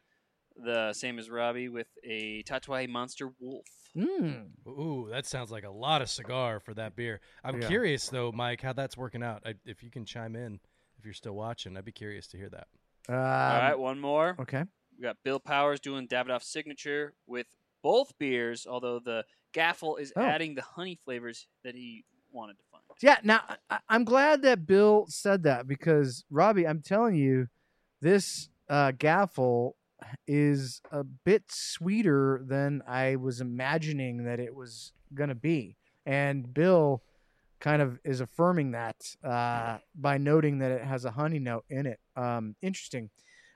[0.56, 3.66] the same as Robby with a Tatuaje Monster Wolf.
[3.96, 4.48] Mm.
[4.68, 7.20] Ooh, that sounds like a lot of cigar for that beer.
[7.44, 7.68] I'm Yeah.
[7.68, 9.42] curious though, Mike, how that's working out.
[9.46, 10.60] I, if you can chime in,
[10.98, 12.68] if you're still watching, I'd be curious to hear that.
[13.10, 14.36] Um, All right, one more.
[14.40, 14.64] Okay.
[14.98, 17.48] We got Bill Powers doing Davidoff signature with
[17.82, 20.22] both beers, although the Gaffel is Oh.
[20.22, 22.84] adding the honey flavors that he wanted to find.
[23.02, 23.18] Yeah.
[23.24, 27.48] Now I, I'm glad that Bill said that because Robby, I'm telling you,
[28.00, 29.74] this uh, Gaffel
[30.28, 37.02] is a bit sweeter than I was imagining that it was gonna be, and Bill
[37.60, 41.86] kind of is affirming that uh, by noting that it has a honey note in
[41.86, 42.00] it.
[42.16, 43.10] Um, interesting.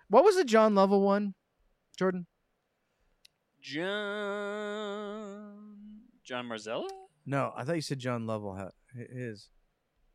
[0.09, 1.33] What was the John Lovell one,
[1.97, 2.27] Jordan?
[3.61, 5.55] John
[6.23, 6.87] John Marzella?
[7.25, 9.49] No, I thought you said John Lovell his.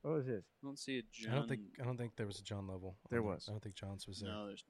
[0.02, 0.44] What was his?
[0.62, 1.32] I don't see a John.
[1.32, 2.96] I don't think I don't think there was a John level.
[3.04, 3.46] I There was.
[3.48, 4.30] I don't think John's was there.
[4.30, 4.64] No, there's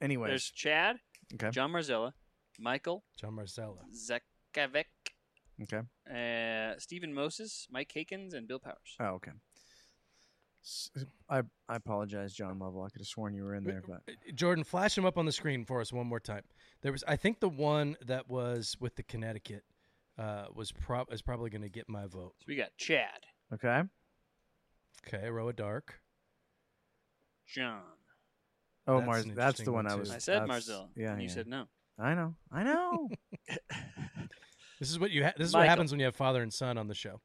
[0.00, 0.96] Anyways, there's Chad,
[1.34, 2.12] okay, John Marzella,
[2.58, 3.78] Michael John Marzella.
[3.94, 4.84] Zakavek,
[5.62, 5.82] okay.
[6.10, 8.96] uh, Stephen Moses, Mike Hakens, and Bill Powers.
[9.00, 9.32] Oh, okay.
[11.30, 12.82] I I apologize, John Lovell.
[12.82, 15.24] I could have sworn you were in there, but Uh, Jordan, flash him up on
[15.24, 16.42] the screen for us one more time.
[16.82, 19.64] There was, I think, the one that was with the Connecticut
[20.18, 22.34] uh, was prob is probably going to get my vote.
[22.38, 23.24] So we got Chad,
[23.54, 23.82] okay.
[25.06, 26.00] Okay, Roa Dark.
[27.46, 27.82] John.
[28.88, 29.24] Oh, That's Mars.
[29.24, 30.00] an That's the interesting one one, I too.
[30.00, 30.10] was.
[30.10, 30.88] I said that's- Marzella.
[30.96, 31.34] Yeah, and you yeah.
[31.34, 31.64] said no.
[31.98, 32.34] I know.
[32.50, 33.08] I know.
[34.80, 35.24] This is what you.
[35.24, 35.70] Ha- this is what Michael.
[35.70, 37.20] happens when you have father and son on the show.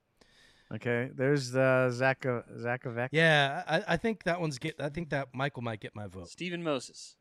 [0.74, 1.12] okay.
[1.14, 3.10] There's the Zaka Zakavek.
[3.12, 4.76] Yeah, I, I think that one's get.
[4.82, 6.30] I think that Michael might get my vote.
[6.30, 7.16] Stephen Moses,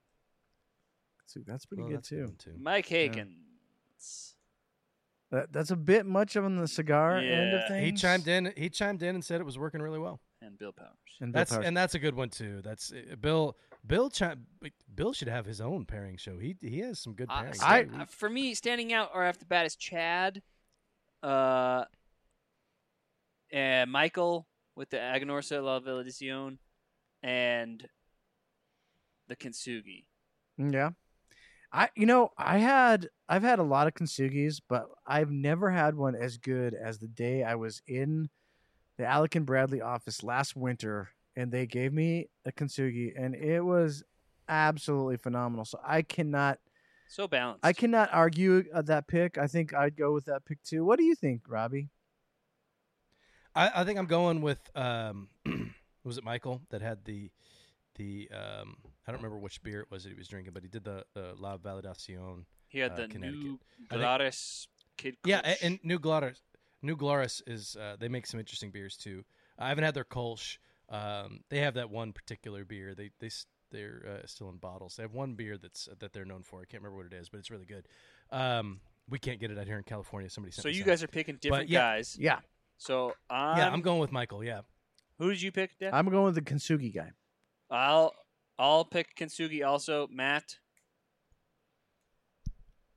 [1.18, 2.24] That's, that's pretty Well, good that's a too.
[2.24, 2.52] one, too.
[2.58, 4.32] Mike Hakens.
[5.30, 7.68] That, that's a bit much of on the cigar end of Yeah.
[7.68, 7.84] things.
[7.84, 8.52] He chimed in.
[8.56, 10.20] He chimed in and said it was working really well.
[10.40, 10.88] and Bill Powers.
[11.20, 11.66] And Bill That's Powers.
[11.66, 12.60] and that's a good one too.
[12.64, 13.56] That's uh, Bill.
[13.86, 14.10] Bill.
[14.10, 14.36] Chi-
[14.94, 16.38] Bill should have his own pairing show.
[16.38, 17.62] He he has some good Uh, pairings.
[17.62, 20.42] I- uh, for me, standing out right off the bat is Chad,
[21.22, 21.84] uh,
[23.50, 26.58] and Michael with the Aganorsa La Validación,
[27.22, 27.86] and
[29.28, 30.04] the Kintsugi.
[30.58, 30.90] Yeah.
[31.72, 35.94] I you know, I had I've had a lot of Kintsugi's, but I've never had
[35.94, 38.28] one as good as the day I was in
[38.98, 43.60] the Alec and Bradley office last winter and they gave me a Kintsugi and it
[43.60, 44.02] was
[44.48, 45.64] absolutely phenomenal.
[45.64, 46.58] So I cannot
[47.08, 47.64] So balanced.
[47.64, 49.38] I cannot argue uh, that pick.
[49.38, 50.84] I think I'd go with that pick too.
[50.84, 51.88] What do you think, Robby?
[53.54, 55.28] I, I think I'm going with um,
[56.04, 57.30] was it Michael that had the
[57.96, 58.76] the um,
[59.06, 61.04] I don't remember which beer it was that he was drinking, but he did the,
[61.14, 62.44] the La Validación.
[62.68, 63.40] He had uh, the Connecticut.
[63.44, 63.60] new
[63.90, 65.16] I think- Gladys Kid.
[65.26, 66.40] Yeah, and New Glarus,
[66.80, 69.24] New Glarus is uh, they make some interesting beers too.
[69.58, 70.56] I haven't had their Kolsch.
[70.92, 72.94] Um, they have that one particular beer.
[72.94, 73.30] They they
[73.70, 74.96] they're uh, still in bottles.
[74.96, 76.60] They have one beer that's that they're known for.
[76.60, 77.88] I can't remember what it is, but it's really good.
[78.30, 80.28] Um, we can't get it out here in California.
[80.28, 80.86] Somebody sent so you some.
[80.86, 81.80] guys are picking different yeah.
[81.80, 82.16] guys.
[82.18, 82.38] Yeah,
[82.76, 84.44] So I'm, yeah, I'm going with Michael.
[84.44, 84.60] Yeah,
[85.18, 85.94] Who did you pick, Dad?
[85.94, 87.12] I'm going with the Kintsugi guy.
[87.70, 88.12] I'll
[88.58, 90.08] I'll pick Kintsugi also.
[90.12, 90.58] Matt.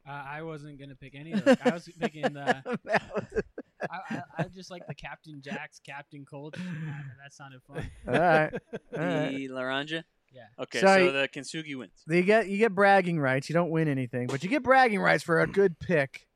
[0.08, 1.58] Uh, I wasn't gonna pick any of those.
[1.64, 3.44] I was picking the.
[3.90, 6.56] I, I, I just like the Captain Jack's Captain Cold.
[7.24, 7.90] that sounded fun.
[8.08, 8.54] All right.
[8.98, 9.32] All right.
[9.32, 10.04] The Laranja.
[10.34, 10.44] Yeah.
[10.60, 11.06] Okay, Sorry.
[11.08, 11.92] so the Kintsugi wins.
[12.10, 13.48] You get you get bragging rights.
[13.50, 16.28] You don't win anything, but you get bragging rights for a good pick.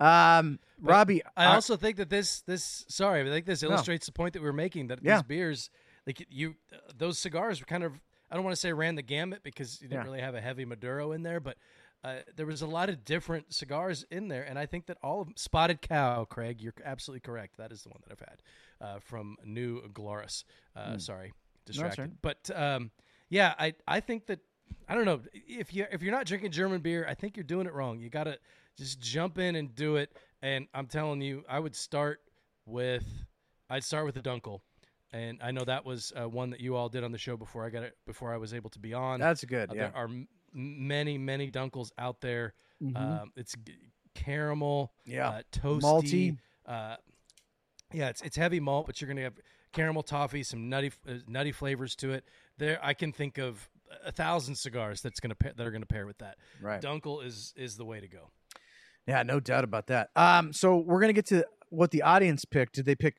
[0.00, 3.68] Um, But Robby, I are- also think that this this sorry, I think this No.
[3.70, 5.16] illustrates the point that we were making that Yeah.
[5.16, 5.70] these beers,
[6.06, 9.02] like you, uh, those cigars were kind of I don't want to say ran the
[9.02, 10.10] gamut because you didn't Yeah.
[10.10, 11.56] really have a heavy Maduro in there, but
[12.04, 15.22] uh, there was a lot of different cigars in there, and I think that all
[15.22, 17.56] of Spotted Cow, Craig, you're absolutely correct.
[17.56, 18.42] That is the one that I've had
[18.80, 20.44] uh, from New Glarus.
[20.76, 21.32] Uh, Sorry,
[21.64, 22.10] distracted, right.
[22.20, 22.90] but um,
[23.30, 24.40] yeah, I I think that
[24.86, 27.66] I don't know if you if you're not drinking German beer, I think you're doing
[27.66, 27.98] it wrong.
[27.98, 28.38] You gotta
[28.76, 30.12] just jump in and do it.
[30.42, 32.20] And I'm telling you, I would start
[32.66, 33.04] with
[33.70, 34.60] I'd start with the Dunkel,
[35.10, 37.64] and I know that was uh, one that you all did on the show before
[37.64, 39.20] I got it before I was able to be on.
[39.20, 39.70] that's good.
[39.70, 39.88] Uh, Yeah.
[39.88, 40.10] There are
[40.54, 42.54] many many Dunkels out there.
[42.82, 42.96] Mhm.
[42.96, 43.76] Um, it's g-
[44.14, 45.28] caramel, Yeah.
[45.28, 46.38] uh, toasty, Malty.
[46.66, 46.96] Uh,
[47.92, 49.38] yeah, it's it's heavy malt, but you're gonna have
[49.72, 52.24] caramel toffee, some nutty uh, nutty flavors to it.
[52.58, 53.68] There, I can think of
[54.04, 56.38] a thousand cigars that's gonna pair, that are gonna pair with that.
[56.60, 56.80] right.
[56.82, 58.30] Dunkel is is the way to go.
[59.06, 60.10] Yeah, no doubt about that.
[60.16, 62.74] Um, so we're gonna get to what the audience picked.
[62.76, 63.16] Did they pick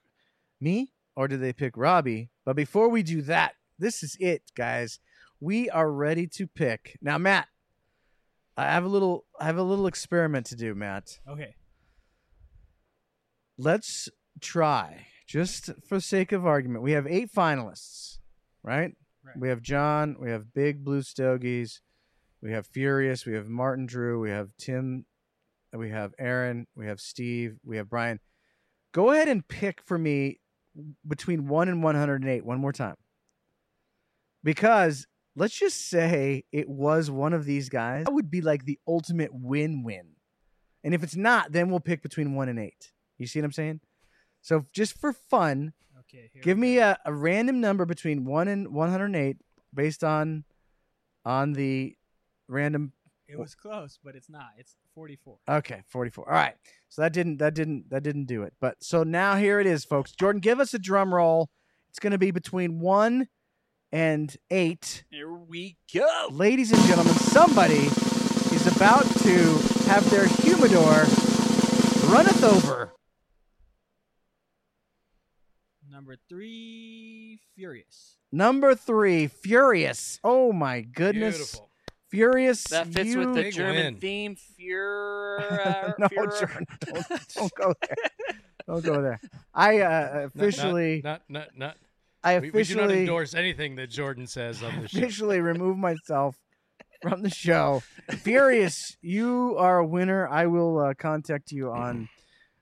[0.59, 2.29] me or did they pick Robby?
[2.43, 4.99] But before we do that, this is it, guys.
[5.39, 7.47] We are ready to pick now, Matt.
[8.57, 11.19] I have a little, I have a little experiment to do, Matt.
[11.27, 11.55] Okay.
[13.57, 14.09] Let's
[14.41, 16.83] try, just for sake of argument.
[16.83, 18.19] We have eight finalists,
[18.63, 18.93] right?
[19.25, 19.37] Right.
[19.39, 20.15] We have John.
[20.19, 21.81] We have Big Blue Stogies.
[22.41, 23.25] We have Furious.
[23.25, 24.19] We have Martin Drew.
[24.19, 25.05] We have Tim.
[25.73, 26.67] We have Aaron.
[26.75, 27.57] We have Steve.
[27.63, 28.19] We have Brian.
[28.91, 30.39] Go ahead and pick for me
[31.07, 32.95] between 1 and 108 one more time.
[34.43, 38.05] Because let's just say it was one of these guys.
[38.05, 40.15] That would be like the ultimate win win.
[40.83, 42.91] And if it's not, then we'll pick between 1 and 8.
[43.17, 43.79] You see what I'm saying?
[44.41, 45.73] So just for fun,
[46.15, 46.29] Okay.
[46.33, 49.37] Here Give me a, a random number between one and one hundred eight,
[49.73, 50.43] based on
[51.23, 51.95] on the
[52.47, 52.93] random
[53.27, 54.49] It was close, but it's not.
[54.57, 55.37] It's 44.
[55.49, 56.29] Okay, 44.
[56.29, 56.55] All right.
[56.89, 58.53] So that didn't that didn't that didn't do it.
[58.61, 60.11] But so now here it is, folks.
[60.11, 61.49] Jordan, give us a drum roll.
[61.89, 63.27] It's going to be between 1
[63.95, 65.05] and 8.
[65.09, 66.27] Here we go.
[66.29, 67.87] Ladies and gentlemen, somebody
[68.53, 69.37] is about to
[69.87, 71.05] have their humidor
[72.11, 72.91] runneth over.
[75.89, 78.17] Number three, Furious.
[78.33, 80.19] Number 3, Furious.
[80.25, 81.37] Oh my goodness.
[81.37, 81.69] Beautiful.
[82.09, 82.63] Furious.
[82.65, 83.19] That fits you...
[83.19, 83.95] with the Big German win.
[84.01, 84.35] theme.
[84.35, 85.93] Fuhrer.
[85.99, 86.65] no, Fuhrer.
[86.81, 87.95] Don't, don't go there.
[88.67, 89.21] Don't go there.
[89.53, 91.77] I uh, Not- not- officially, not not not.
[92.25, 94.97] I we, we do not endorse anything that Jordan says on this show.
[94.99, 96.35] officially remove myself
[97.01, 97.83] from the show.
[98.09, 100.27] Furious, you are a winner.
[100.27, 102.09] I will uh, contact you on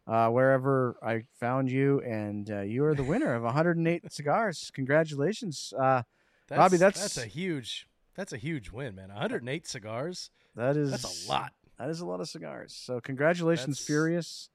[0.06, 4.70] uh, wherever I found you, and uh, you are the winner of 108 cigars.
[4.74, 5.74] Congratulations.
[5.78, 6.04] Uh,
[6.50, 9.10] That's, Robby, that's- that's a huge that's a huge win, man.
[9.10, 10.30] 108 cigars.
[10.56, 11.52] that is That's a lot.
[11.80, 12.76] That is a lot of cigars.
[12.80, 14.50] So congratulations, That's- Furious.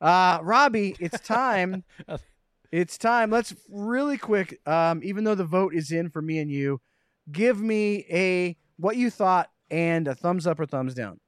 [0.00, 1.84] Uh, Robby, it's time.
[2.70, 3.30] it's time.
[3.30, 4.60] Let's really quick.
[4.66, 6.80] Um, even though the vote is in for me and you,
[7.30, 11.20] give me a what you thought and a thumbs up or thumbs down.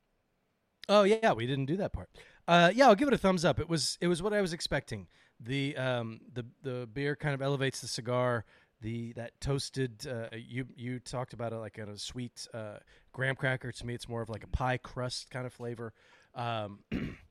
[0.88, 2.11] Oh yeah, we didn't do that part.
[2.49, 3.61] Uh, yeah, I'll give it a thumbs up.
[3.61, 5.07] It was it was what I was expecting.
[5.38, 8.45] The um the the beer kind of elevates the cigar.
[8.82, 12.78] The that toasted uh, you you talked about it like a, sweet uh,
[13.12, 13.70] graham cracker.
[13.70, 15.93] To me, it's more of like a pie crust kind of flavor.
[16.34, 16.80] Um,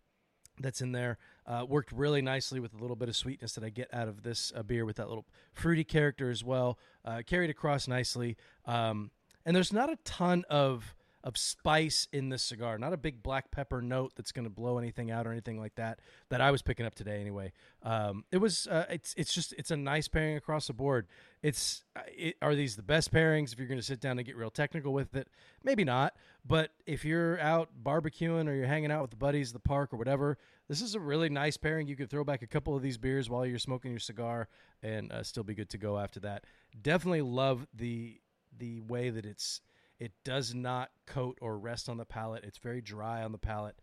[0.59, 1.17] that's in there.
[1.47, 4.23] Uh, worked really nicely with a little bit of sweetness that I get out of
[4.23, 6.77] this uh, beer with that little fruity character as well.
[7.03, 8.37] Uh, carried across nicely.
[8.65, 9.11] Um,
[9.45, 12.77] and there's not a ton of of spice in this cigar.
[12.77, 15.75] Not a big black pepper note that's going to blow anything out or anything like
[15.75, 15.99] that.
[16.29, 17.51] That I was picking up today anyway.
[17.83, 18.67] Um, it was.
[18.67, 19.13] Uh, it's.
[19.17, 19.53] It's just.
[19.53, 21.07] It's a nice pairing across the board.
[21.41, 21.83] It's.
[21.95, 23.51] uh, It, are these the best pairings?
[23.53, 25.27] If you're going to sit down and get real technical with it,
[25.63, 26.15] maybe not.
[26.45, 29.93] But if you're out barbecuing or you're hanging out with the buddies at the park
[29.93, 31.87] or whatever, this is a really nice pairing.
[31.87, 34.47] You could throw back a couple of these beers while you're smoking your cigar
[34.81, 36.45] and uh, still be good to go after that.
[36.81, 38.21] Definitely love the
[38.57, 39.61] the way that it's
[39.99, 42.43] it does not coat or rest on the palate.
[42.43, 43.75] It's very dry on the palate.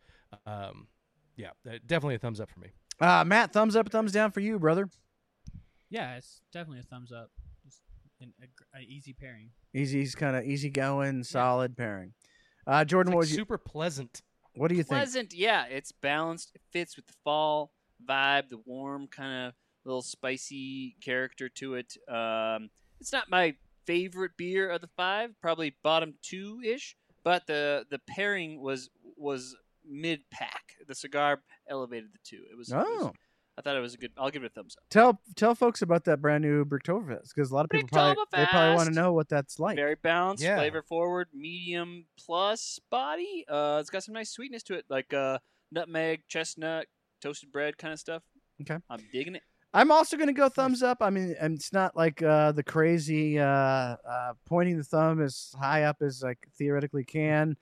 [0.47, 0.89] Um,
[1.37, 2.69] yeah, uh, definitely a thumbs up for me.
[3.01, 4.89] Uh, Matt, thumbs up, thumbs down for you, brother.
[5.91, 7.31] Yeah, it's definitely a thumbs up.
[7.65, 7.81] Just
[8.21, 9.51] an a, a easy pairing.
[9.75, 12.15] Easy's kind of easy going, solid pairing.
[12.67, 14.23] Uh, Jordan, It's what, like was you, super pleasant.
[14.55, 14.99] what do you think?
[14.99, 15.67] Pleasant, yeah.
[15.67, 16.53] It's balanced.
[16.55, 17.73] It fits with the fall
[18.09, 19.55] vibe, the warm kind of
[19.85, 21.97] little spicy character to it.
[22.09, 23.55] Um, it's not my
[23.87, 29.57] favorite beer of the five, probably bottom two ish, but the the pairing was was
[29.89, 30.63] mid pack.
[30.87, 32.43] The cigar elevated the two.
[32.51, 32.71] It was.
[32.71, 33.13] it was- Oh,
[33.59, 34.13] I thought it was a good.
[34.19, 34.85] I'll give it a thumbs up.
[34.91, 38.45] tell tell folks about that brand new Bricktoberfest because a lot of people probably they
[38.45, 39.77] probably want to know what that's like.
[39.77, 40.57] Very balanced, Yeah.
[40.59, 43.47] flavor forward, medium plus body.
[43.49, 45.39] Uh, it's got some nice sweetness to it, like uh,
[45.73, 46.87] nutmeg, chestnut,
[47.23, 48.23] toasted bread kind of stuff.
[48.61, 48.77] Okay.
[48.91, 49.43] I'm digging it.
[49.75, 50.99] I'm also going to go thumbs up.
[51.01, 55.55] I mean, and it's not like uh, the crazy uh, uh, pointing the thumb as
[55.61, 57.57] high up as I theoretically can,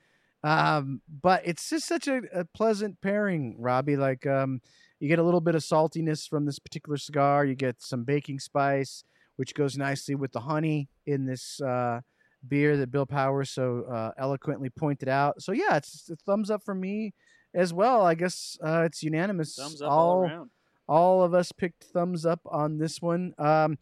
[0.44, 3.96] um, but it's just such a, a pleasant pairing, Robby.
[3.96, 4.60] Like um,
[5.00, 7.44] you get a little bit of saltiness from this particular cigar.
[7.44, 9.04] You get some baking spice,
[9.36, 12.00] which goes nicely with the honey in this uh,
[12.46, 15.42] beer that Bill Powers so uh, eloquently pointed out.
[15.42, 17.14] So yeah, it's a thumbs up for me
[17.54, 18.02] as well.
[18.02, 19.56] I guess uh, it's unanimous.
[19.56, 20.50] Thumbs up all, around.
[20.88, 23.34] All of us picked thumbs up on this one.
[23.38, 23.78] Um,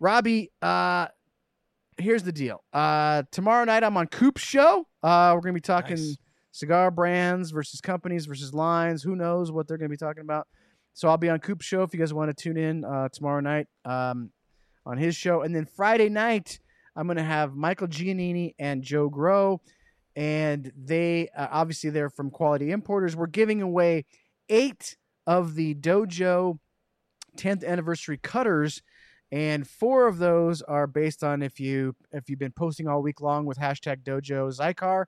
[0.00, 1.08] Robby, uh,
[1.98, 2.62] here's the deal.
[2.72, 4.86] Uh, tomorrow night I'm on Coop's show.
[5.02, 6.16] Uh, we're gonna be talking Nice.
[6.52, 9.02] cigar brands versus companies versus lines.
[9.02, 10.46] Who knows what they're gonna be talking about?
[10.92, 13.40] So I'll be on Coop's show if you guys want to tune in uh, tomorrow
[13.40, 14.30] night um,
[14.86, 16.60] on his show, and then Friday night
[16.94, 19.60] I'm gonna have Michael Giannini and Joe Grow,
[20.14, 23.16] and they uh, obviously they're from Quality Importers.
[23.16, 24.04] We're giving away
[24.48, 24.96] eight
[25.26, 26.58] of the Dojo
[27.36, 28.82] 10th anniversary cutters
[29.34, 33.20] and four of those are based on if you if you've been posting all week
[33.20, 35.06] long with hashtag dojo zycar.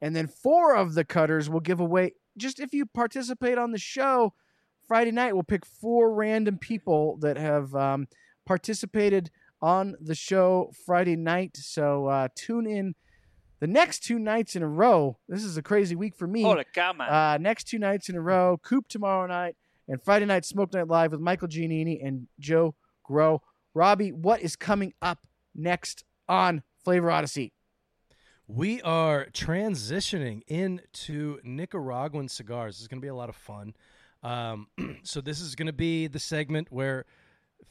[0.00, 3.78] And then four of the cutters will give away just if you participate on the
[3.78, 4.32] show
[4.86, 8.06] friday night we'll pick four random people that have um,
[8.46, 9.30] participated
[9.60, 11.56] on the show friday night.
[11.56, 12.94] So uh, tune in
[13.64, 16.64] the next two nights in a row this is a crazy week for me Holy
[16.74, 17.08] cow, man.
[17.08, 18.60] uh, next two nights in a row.
[18.62, 19.56] Coop tomorrow night
[19.88, 22.74] and Friday night Smoke Night Live with Michael Giannini and Joe
[23.04, 23.40] Grow.
[23.72, 25.20] Robby, what is coming up
[25.54, 27.54] next on Flavor Odyssey?
[28.46, 32.74] We are transitioning into Nicaraguan cigars.
[32.76, 33.72] This is going to be a lot of fun.
[34.22, 34.66] Um,
[35.04, 37.06] so this is going to be the segment where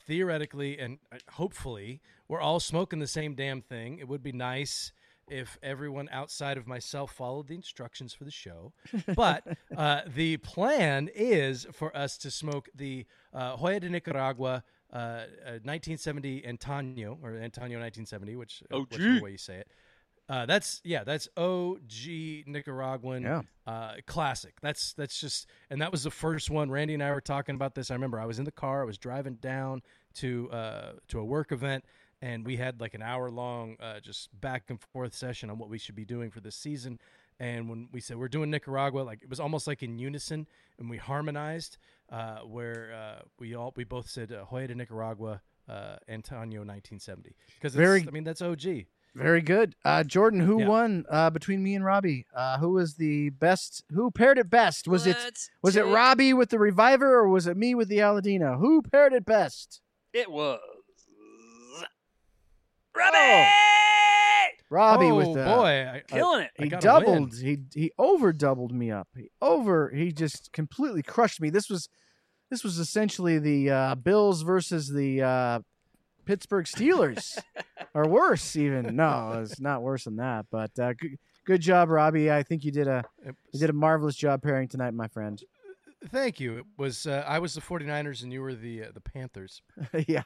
[0.08, 4.00] theoretically and uh, hopefully we're all smoking the same damn thing.
[4.00, 4.92] It would be nice
[5.30, 8.74] if everyone outside of myself followed the instructions for the show.
[9.16, 9.46] But
[9.78, 15.60] uh, the plan is for us to smoke the uh, Joya de Nicaragua uh, uh,
[15.64, 18.92] 1970 Antonio or Antonio 1970, which uh, OG.
[18.92, 19.68] whichever way you say it.
[20.30, 23.42] Uh, that's yeah, that's OG Nicaraguan Yeah.
[23.68, 24.54] uh, classic.
[24.62, 26.72] That's that's just, and that was the first one.
[26.72, 27.92] Randy and I were talking about this.
[27.92, 28.82] I remember I was in the car.
[28.82, 29.82] I was driving down
[30.16, 31.84] to uh, to a work event,
[32.24, 35.70] and we had like an hour long uh, just back and forth session on what
[35.70, 36.98] we should be doing for this season.
[37.38, 40.48] And when we said we're doing Nicaragua, like it was almost like in unison,
[40.80, 41.78] and we harmonized.
[42.10, 47.36] Uh, where uh, we all we both said uh, Joya de Nicaragua, uh, Antonio 1970,
[47.56, 48.86] because Very- I mean that's OG.
[49.16, 49.76] Very good.
[49.86, 50.68] Uh, Jordan, who Yeah.
[50.68, 52.26] won uh, between me and Robby?
[52.36, 53.84] Uh, who was the best?
[53.92, 54.88] Who paired it best?
[54.88, 55.18] Was it
[55.62, 58.60] was it Robby with the ReviveR or was it me with the Aladino?
[58.60, 59.82] Who paired it best?
[60.14, 60.60] It was
[63.06, 63.46] Oh,
[64.70, 66.52] Robby oh with the boy, I, I- killing it.
[66.60, 67.06] I he got a win.
[67.06, 67.38] doubled.
[67.38, 69.08] He he over doubled me up.
[69.16, 69.90] He over.
[69.90, 71.50] He just completely crushed me.
[71.50, 71.90] This was
[72.50, 75.60] this was essentially the uh, Bills versus the uh,
[76.26, 77.38] Pittsburgh Steelers,
[77.94, 78.96] or worse even.
[78.96, 80.46] No, it's not worse than that.
[80.52, 82.32] But uh, good, good job, Robby.
[82.32, 85.42] I think you did a you did a marvelous job pairing tonight, my friend.
[86.10, 86.58] Thank you.
[86.58, 89.62] It was uh, I was the 49ers and you were the uh, the Panthers.
[90.08, 90.24] yeah.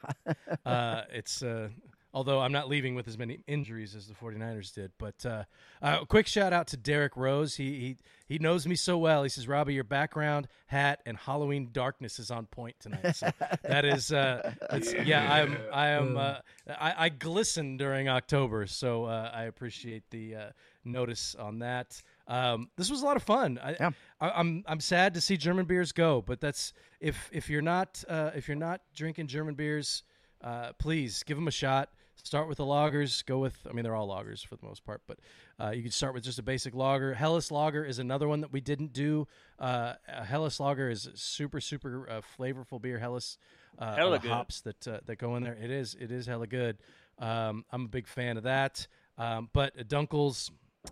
[0.65, 1.69] Uh, it's uh,
[2.17, 4.91] although I'm not leaving with as many injuries as the 49ers did.
[4.97, 5.43] But uh,
[5.83, 7.55] uh, quick shout out to Derek Rose.
[7.55, 9.21] He he he knows me so well.
[9.21, 13.29] He says, "Robby, your background, hat, and Halloween darkness is on point tonight." So
[13.61, 15.31] that is uh, that's, yeah.
[15.31, 16.37] I'm I am uh,
[16.67, 20.49] I, I glisten during October, so uh, I appreciate the uh,
[20.83, 22.01] notice on that.
[22.27, 23.59] Um, this was a lot of fun.
[23.61, 23.91] I, Yeah.
[24.19, 28.03] I, I'm I'm sad to see German beers go, but that's if if you're not
[28.09, 30.01] uh, if you're not drinking German beers,
[30.43, 31.89] uh, please give them a shot.
[32.23, 33.21] Start with the loggers.
[33.21, 35.19] Go with I mean they're all loggers for the most part, but
[35.59, 37.13] uh, you can start with just a basic logger.
[37.13, 39.27] Helles logger is another one that we didn't do.
[39.59, 42.99] Uh, Helles Lager is super super uh, flavorful beer.
[42.99, 43.37] Hellas
[43.79, 45.57] uh, hops that uh, that go in there.
[45.61, 46.77] It is it is hella good.
[47.19, 48.87] Um, I'm a big fan of that.
[49.17, 50.51] Um, but Dunkel's.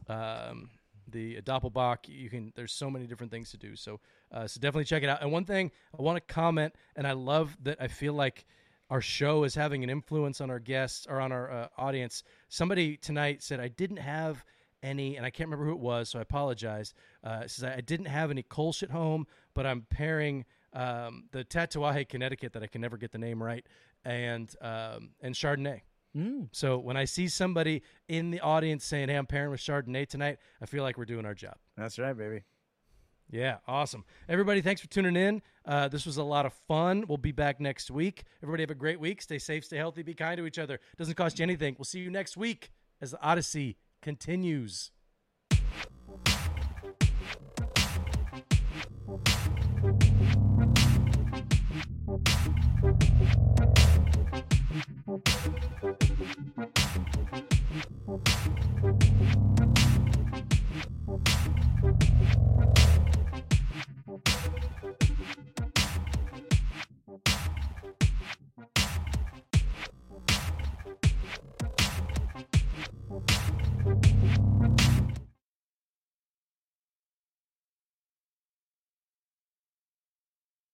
[0.10, 0.70] Um,
[1.08, 2.08] the Doppelbock.
[2.08, 2.52] You can.
[2.56, 3.76] There's so many different things to do.
[3.76, 4.00] So,
[4.32, 5.22] uh, so definitely check it out.
[5.22, 8.46] And one thing I want to comment, and I love that I feel like
[8.90, 12.24] our show is having an influence on our guests or on our uh, audience.
[12.50, 14.44] Somebody tonight said I didn't have
[14.84, 16.94] any, and I can't remember who it was, so I apologize.
[17.24, 22.08] Uh, says I didn't have any Kolsch at home, but I'm pairing um, the Tatuaje,
[22.08, 23.66] Connecticut, that I can never get the name right,
[24.04, 25.82] and um, and Chardonnay.
[26.16, 26.48] Mm.
[26.52, 30.38] So when I see somebody in the audience saying, "Hey, I'm pairing with Chardonnay tonight,"
[30.62, 31.56] I feel like we're doing our job.
[31.76, 32.44] That's right, baby.
[33.30, 34.06] Yeah, awesome.
[34.30, 35.42] Everybody, thanks for tuning in.
[35.66, 37.06] Uh, this was a lot of fun.
[37.08, 38.24] We'll be back next week.
[38.44, 39.22] Everybody have a great week.
[39.22, 40.80] Stay safe, stay healthy, be kind to each other.
[40.98, 41.76] Doesn't cost you anything.
[41.78, 42.72] We'll see you next week
[43.02, 44.92] as the Odyssey continues.
[64.24, 64.75] Thank